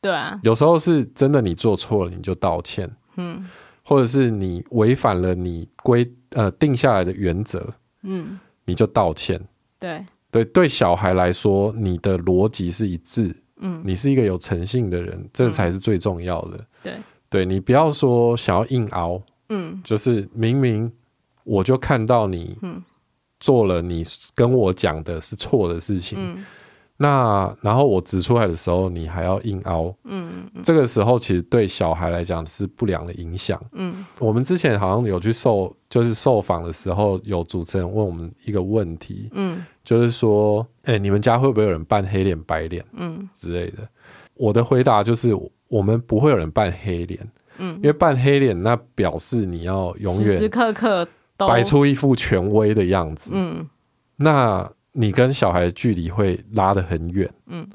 [0.00, 3.48] 对啊，有时候是真的你做错了你就道歉，嗯，
[3.84, 9.40] 或者是你违反了你规呃定下来的原则，嗯，你就道歉。
[9.78, 10.04] 对
[10.34, 16.66] 对，对小孩来说，你的逻辑是一致，嗯，你是一个有诚信的人，这才是最重要的。
[16.82, 16.94] 对，
[17.28, 20.90] 对你不要说想要硬熬，嗯，就是明明
[21.44, 22.58] 我就看到你，
[23.38, 24.02] 做了你
[24.34, 26.44] 跟我讲的是错的事情，嗯。
[26.96, 33.92] 那然后我指出来的时候，你还要硬凹，嗯，这个时候其实对小孩来讲是不良的影响，嗯。
[34.20, 43.78] 我们之前好像有去受，就是受访的时候，有主持人问我们一个问题，嗯，就是说，哎、欸，你们家会不会有人扮黑脸白脸，嗯之类的？
[44.34, 45.36] 我的回答就是，
[45.66, 47.28] 我们不会有人扮黑脸，
[47.58, 53.68] 嗯，因为扮黑脸那表示你要永远时时刻刻摆出一副权威的样子，嗯，
[54.14, 54.70] 那。
[54.96, 57.68] 你跟小孩的距离会拉得很远，嗯，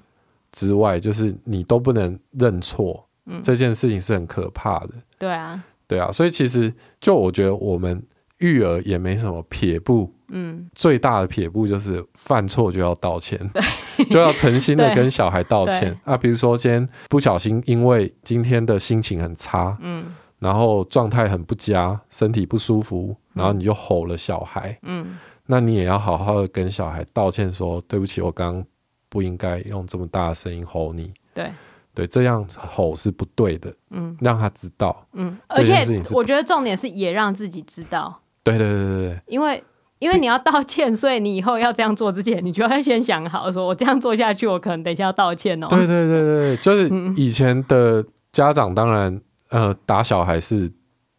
[0.53, 8.01] 之外就是你都不能认错，嗯，这件事情是很可怕的，对啊，对啊，所以其实就我觉得我们
[8.38, 25.17] 育儿也没什么撇步，嗯，最大的撇步就是犯错就要道歉，对，就要诚心的跟小孩道歉啊，比如说先不小心因为今天的心情很差，嗯，然后状态很不佳，身体不舒服，然后你就吼了小孩，嗯。
[25.52, 28.66] 那你也要好好的跟小孩道歉，说对不起，我刚刚
[29.10, 31.12] 不应该用这么大的声音吼你。
[31.34, 31.52] 对，
[31.95, 33.74] 对，这样吼是不对的。
[33.89, 35.04] 嗯，让他知道。
[35.14, 38.22] 嗯，而且我觉得重点是也让自己知道。
[38.43, 39.22] 对对对对对。
[39.26, 39.64] 因为
[39.97, 45.68] 因为你要道歉，所以你以后要这样做之前，你就要先想好，说我这样做下去，我可能等一下要道歉哦。
[45.68, 46.88] 对对对对，就是
[47.18, 49.20] 以前的家长当然
[49.50, 50.72] 呃打小孩是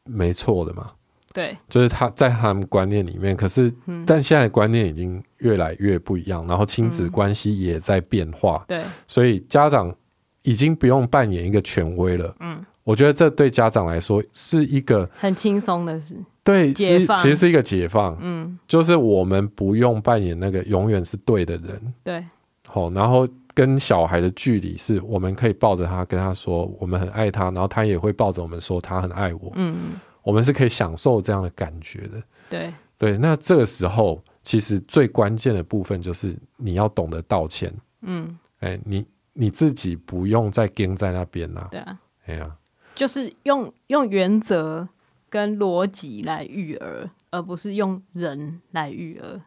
[0.04, 0.92] 没错的嘛。
[1.32, 8.64] 对，就是他在他们观念里面，可是，嗯、但现在观念已经越来越不一样，然后亲子关系也在变化。
[8.66, 9.94] 对、嗯，所以家长
[10.42, 12.34] 已经不用扮演一个权威了。
[12.40, 16.16] 嗯，我觉得这对家长来说是一个很轻松的事。
[16.42, 18.18] 对，其实是一个解放。
[18.20, 21.94] 嗯，就是我们不用扮演那个永远是对的人。
[22.02, 22.24] 对，
[22.66, 23.24] 好，然后
[23.54, 29.52] 跟小孩的距离是我们可以抱着他，跟他说我们很爱他，然后他也会抱着我们说他很爱我。
[29.54, 29.92] 嗯。
[30.30, 33.18] 我们是可以享受这样的感觉的，对对。
[33.18, 37.74] 那这个时候，其实最关键的部分就是你要懂得道歉。
[38.02, 41.66] 嗯，哎、欸，你你自己不用再跟在那边啦。
[41.72, 42.56] 对啊，哎呀、啊，
[42.94, 44.88] 就是用用原则
[45.28, 49.40] 跟逻辑来育儿，而不是用人来育儿。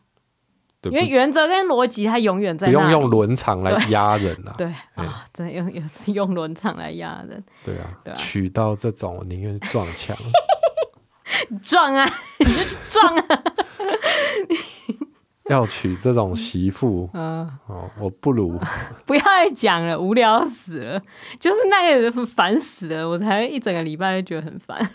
[0.81, 2.73] 对，因为原则跟逻辑，它永远在那。
[2.73, 4.53] 不用用伦常来压人啊。
[4.57, 4.67] 对，
[4.97, 7.41] 对啊，真的用也是用伦常来压人。
[7.63, 10.13] 对啊，对啊，娶到这种，我宁愿撞墙。
[11.63, 12.05] 撞啊！
[12.39, 13.25] 你就去撞啊！
[15.49, 18.57] 要娶这种媳妇，嗯，哦，我不如
[19.05, 21.01] 不要再讲了，无聊死了。
[21.37, 24.89] 就是那个人烦死了，我才一整个礼拜就觉得很烦。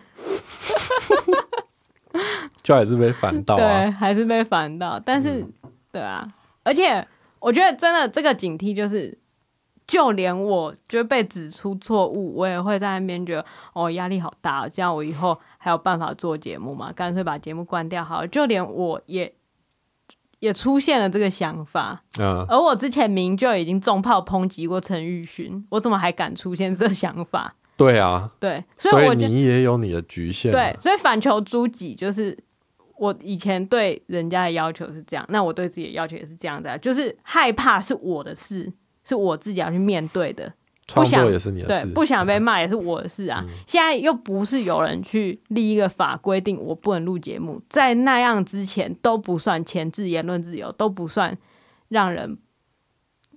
[2.62, 4.98] 就还是被烦到啊，对，还是被烦到。
[4.98, 5.52] 但是，嗯，
[5.92, 6.26] 对啊，
[6.62, 7.06] 而且
[7.40, 9.16] 我觉得真的这个警惕就是，
[9.86, 13.44] 就连我就被指出错误，我也会在那边觉得
[13.74, 15.38] 哦，压力好大，这样我以后。
[15.68, 16.90] 还有办法做节目嘛？
[16.90, 18.28] 干脆把节目关掉好了。
[18.28, 19.30] 就连我也
[20.38, 22.02] 也出现了这个想法。
[22.18, 27.54] 嗯，而我之前明就已经重炮抨击过陈玉勋，我怎么还敢出现这个想法？
[27.76, 30.50] 对啊，对，所以，我所以你也有你的局限。
[30.50, 32.36] 对，所以反求诸己，就是
[32.96, 38.72] 我以前对人家的要求是这样，那我对自己的要求也是这样的，就是害怕是我的事，
[39.04, 40.50] 是我自己要去面对的。
[40.88, 43.44] 创作也是你的事，对，不想被骂也是我的事啊。
[43.46, 51.36] 嗯、现在又不是有人去立一个法规定我不能录节目，在那样之前都不算前置言论自由，都不算
[51.88, 52.38] 让人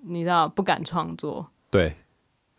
[0.04, 1.46] 你知道不敢创作。
[1.70, 1.94] 对，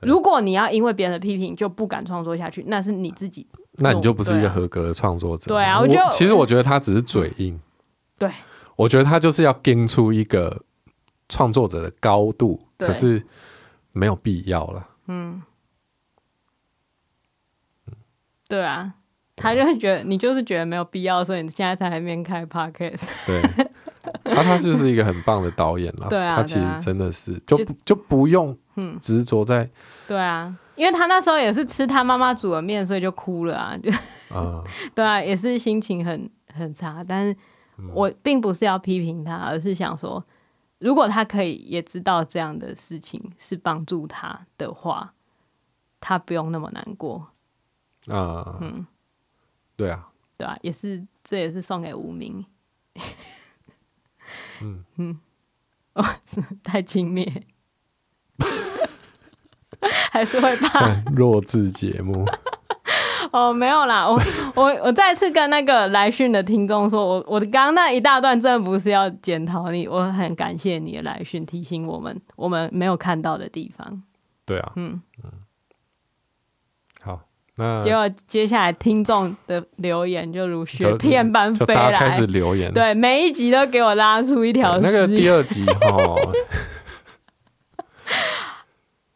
[0.00, 3.46] 如果你要因为别人的批评就不敢创作下去，那是你自己，
[3.78, 5.46] 那你就不是一个合格的创作者。
[5.48, 7.58] 对啊，我觉得其实我觉得他只是嘴硬。
[8.18, 8.30] 对，
[8.76, 10.62] 我觉得他就是要跟出一个
[11.30, 13.24] 创作者的高度，可是。
[13.92, 14.88] 没有必要了。
[15.06, 15.42] 嗯，
[18.48, 18.94] 对啊，
[19.36, 23.02] 他就会觉得你就是觉得没有必要，所以你现在才在那边开 podcast。
[23.26, 23.42] 对，
[24.24, 26.08] 那、啊、他就是一个很棒的导演了。
[26.08, 28.56] 对啊，他其实真的是就就，就不用
[29.00, 29.68] 执着在。
[30.06, 33.76] 对啊，因为他那时候也是吃他妈妈煮的面，所以就哭了啊。
[33.76, 33.90] 就
[34.36, 34.62] 啊，
[34.94, 37.04] 对啊，也是心情很很差。
[37.06, 37.36] 但是
[37.92, 40.24] 我并不是要批评他，而是想说，
[40.82, 45.14] 如果他可以也知道这样的事情是帮助他的话，
[46.00, 47.28] 他不用那么难过。
[48.08, 48.86] 啊，嗯。
[49.76, 52.44] 对啊，对啊，也是，这也是送给无名。
[54.60, 55.18] 嗯嗯，
[55.94, 56.04] 哦，
[56.62, 57.42] 太轻蔑，
[60.12, 62.24] 还是会怕弱智节目。
[63.36, 64.20] 哦，没有啦，我
[64.54, 74.02] 我我再次跟那个来讯的听众说，我我刚刚那一大段真的不是要检讨你，我很感谢你的来讯，提醒我们我们没有看到的地方。
[74.44, 75.30] 对啊，嗯嗯。
[77.82, 84.78] 结果接下来听众的留言就如雪片般飞来，开始留言，对，每一集都给我拉出一条。
[84.80, 86.18] 那个 第二集哦，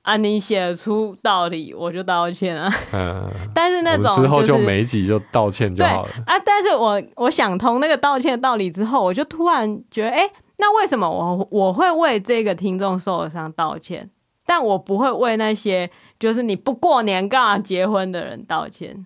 [0.06, 2.72] 啊，你写出道理，我就道歉啊。
[2.92, 6.38] 嗯，但是那种、就是、之后就每一集就道歉就好了啊。
[6.38, 14.08] 但是我我想通那个道歉的道理之后，我就突然觉得，哎、欸，那为什么我我会为这个听众受了伤道歉？
[14.46, 19.04] 但我不会为那些就是你不过年干嘛结婚的人道歉。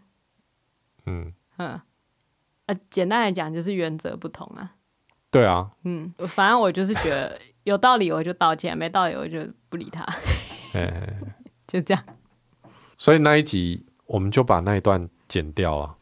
[1.06, 1.80] 嗯嗯，
[2.66, 4.72] 啊，简单来讲就是原则不同啊。
[5.30, 5.70] 对啊。
[5.84, 9.38] 嗯，反正我就是觉得有道理我就道歉，没道理我就
[9.70, 10.06] 不理他。
[10.72, 11.16] 欸、
[11.66, 12.02] 就这样。
[12.98, 15.96] 所以那一集我们就把那一段剪掉了。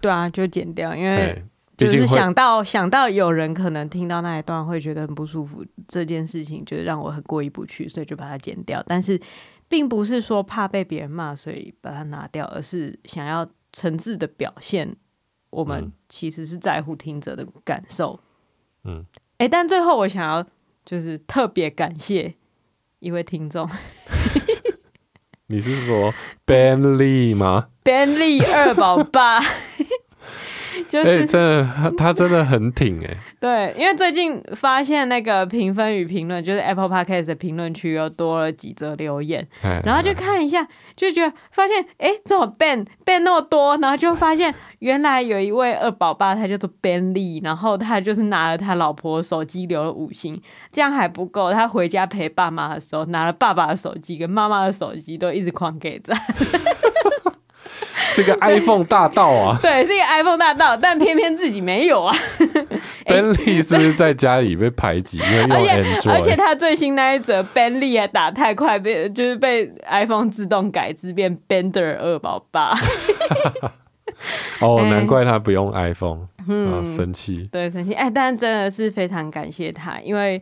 [0.00, 1.44] 对啊，就剪掉，因为、欸。
[1.74, 8.80] 就是想到想到有人可能听到那一段会觉得很不舒服，这件事情就让我很过意不去，所以就把它剪掉。
[8.86, 9.20] 但是
[9.66, 14.94] 并不是说怕被别人骂，所以把它拿掉，而是想要诚挚的表现，
[15.50, 18.20] 我们其实是在乎听者的感受。
[18.84, 19.04] 嗯，
[19.38, 20.46] 哎、欸，但最后我想要
[20.84, 22.32] 就是特别感谢
[23.02, 23.68] 一位听众，
[25.48, 26.14] 你是说
[26.46, 29.40] Ben Lee 吗？Ben Lee 二宝爸。
[30.92, 33.16] 就是、欸、真的，他 他真的很挺哎、欸。
[33.40, 39.48] 对，因为最近发现那个评分与评论，就是 Apple Podcast 的评论区又多了几则留言，
[39.84, 43.74] 然后就看一下，就觉得发现哎、欸，怎么 Ben Ben 那么多？
[43.78, 50.38] 然后就发现原来有一位二宝爸，他叫做 Ben Lee，然后他就是拿了他老婆手机留了五星，
[50.70, 56.14] 这样还不够，他回家陪爸妈的时候，拿了爸爸的手机跟妈妈的手机，都一直狂给赞。
[58.12, 59.58] 是个 iPhone 大盗啊！
[59.60, 62.14] 对，是一个 iPhone 大盗，但偏偏自己没有啊。
[63.06, 65.18] Bentley 是不是在家里被排挤？
[65.18, 72.76] 因为用 Android，而且他最新那一则 Bentley 还打太快，被就是被 iPhone 自动改字变 Bender 二宝爸。
[74.60, 77.48] 哦，难怪他不用 iPhone，嗯，生气。
[77.50, 77.94] 对，生气。
[77.94, 80.40] 哎，但真的是非常感谢他，因为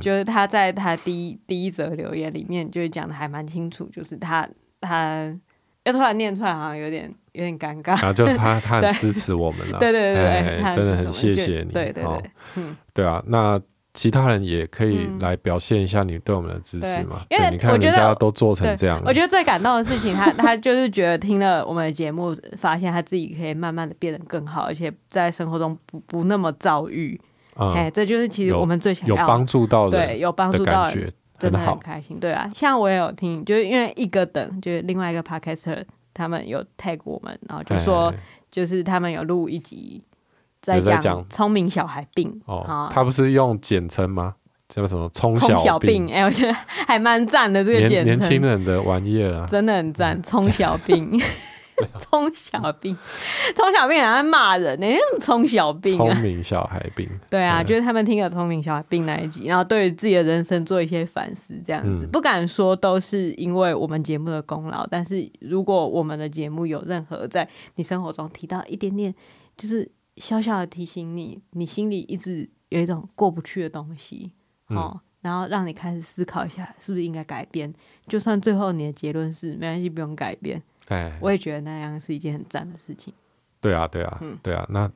[0.00, 4.48] 就是他在他第一第一则留言里面就是讲的还蛮清楚，就是他
[4.80, 5.32] 他。
[5.84, 7.90] 要突然念出来，好像有点有点尴尬。
[8.00, 11.72] 然后就他 他很支持我们了， 对对对真的很谢谢你。
[11.72, 12.64] 对对对，
[12.94, 13.60] 对啊，那
[13.94, 17.22] 其他人也可以来表现一下你对我们的支持嘛？
[17.28, 19.04] 因为你看人家都做成这样了。
[19.06, 27.20] 我觉得最感动的事情，他他就是觉得听了我们的节目，发现他自己可以慢慢的变得更好，而且在生活中不不那么遭遇。
[27.54, 31.12] 哎、嗯欸，这就是其实我们最想要有帮助到的，对，有帮助到的。
[31.42, 38.14] 真的很开心，对啊，像我也有听，就是因为一个等，就是另外一个 podcaster，他们有 tag 我们，然后就说，
[38.50, 40.02] 就是他们有录一集
[40.60, 44.36] 在讲聪明小孩病哦，他不是用简称吗？
[44.68, 46.06] 叫什么聪小病？
[46.10, 46.52] 哎、欸，我觉得
[46.86, 51.20] 还蛮赞的这个简称，年轻人的玩意儿啊，真的很赞，聪小病。
[51.98, 52.96] 聪小病，
[53.54, 54.94] 聪小病很爱骂人呢、欸？
[54.94, 56.14] 什么聪小病啊？
[56.14, 57.08] 聪明小孩病。
[57.30, 69.14] 对啊，就是他们听了聪明小孩病那一集，然后对自己的人生做一些反思，这样子、嗯、不敢说都是因为我们节目的功劳，但是如果我们的节目有任何在你生活中提到一点点，
[69.56, 74.32] 就是小小的提醒你，你心里一直有一种过不去的东西，
[74.68, 77.72] 哦、嗯，然后让你开始思考一下，是不是应该改变？
[78.06, 80.62] 就算最后你的结论是没关系，不用改变。
[80.88, 83.12] 哎，我也觉得那样是一件很赞的事情。
[83.60, 84.66] 对啊，对啊，嗯、对啊。
[84.68, 84.90] 那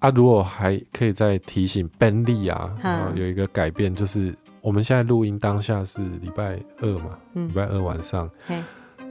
[0.00, 8.30] 啊，如果还可以再提醒 Ben 啊，嗯、有一个改变，就是我们现在录音当下是礼拜二嘛，礼、嗯、拜二晚上。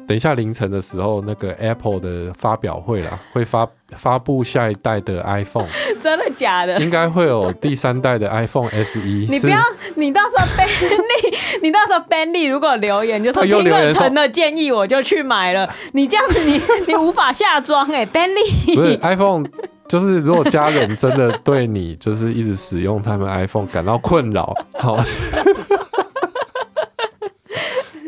[0.07, 5.67] 等一下凌晨的时候，那个 Apple 的发表会啦， 会发发布下一代的 iPhone。
[6.01, 6.79] 真的假的？
[6.79, 8.99] 应该会有第三代的 iPhone SE。
[9.29, 9.59] 你不要，
[9.95, 15.69] 你到时候 Benny，你到时候 Benny 如果留言就说听了陈的建议，我就去买了。
[15.91, 18.75] 你这样子你，你你无法下装哎，Benny。
[18.75, 19.45] 不是 iPhone，
[19.89, 24.97] 就是如果家人真的对你就是一直使用他们 iPhone 感到困扰，好。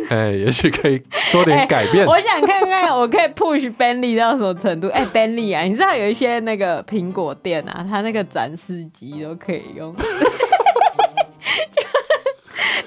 [0.10, 2.06] 哎、欸，也许可以做点改变。
[2.06, 4.88] 欸、我想看看，我可以 push Bentley 到什么程度？
[4.90, 9.95] 哎、欸、，Bentley 啊，你知道有一些那个苹果店啊，它那个展示机都可以用。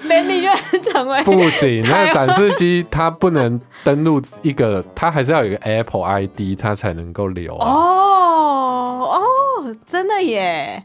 [0.05, 7.71] Bentley 就成为不行，那个展示机它不能登录一个，它还是要有一个 Apple ID，它才能够留、啊。
[7.71, 9.21] 哦
[9.63, 10.83] 哦，真的耶。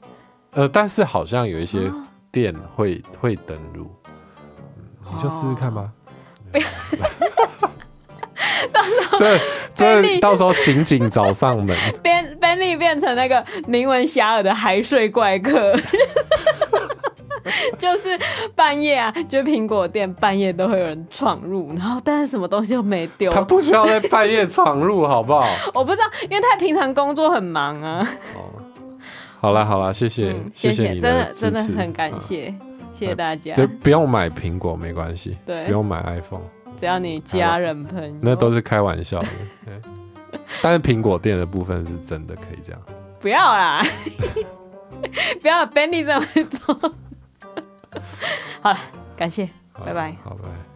[0.52, 1.93] 呃，但是好像有一些
[2.31, 3.90] 店会、哦、会登录，
[5.10, 5.90] 你就试试看吧。
[6.61, 7.71] 哦
[8.61, 15.75] 不要， 到时候这这到时候刑警找上门， Ben Benny 变成那个名闻遐迩的海睡怪客，
[17.79, 18.19] 就是
[18.55, 25.49] 半夜啊，就苹果店半夜都会有人闯入，然后但是什么东西都没丢，他不需要在半夜闯入，好不好？
[25.75, 28.07] 我不知道，因为他平常工作很忙啊。
[28.35, 28.41] 哦，
[29.41, 32.55] 好了好了，谢谢、嗯、谢谢你的，真的真的很感谢。
[32.99, 33.55] 谢谢大家。
[33.55, 36.43] 就不用买苹果没关系，对，不用买 iPhone，
[36.81, 39.29] 只要你家人朋友，那都是开玩笑的。
[40.62, 42.83] 但是苹果店的部分是真的可以这样。
[43.20, 43.83] 不要啦，
[45.41, 46.93] 不要 Benny 这么做。
[48.61, 48.79] 好了，
[49.16, 49.49] 感谢，
[49.85, 50.68] 拜拜，好拜。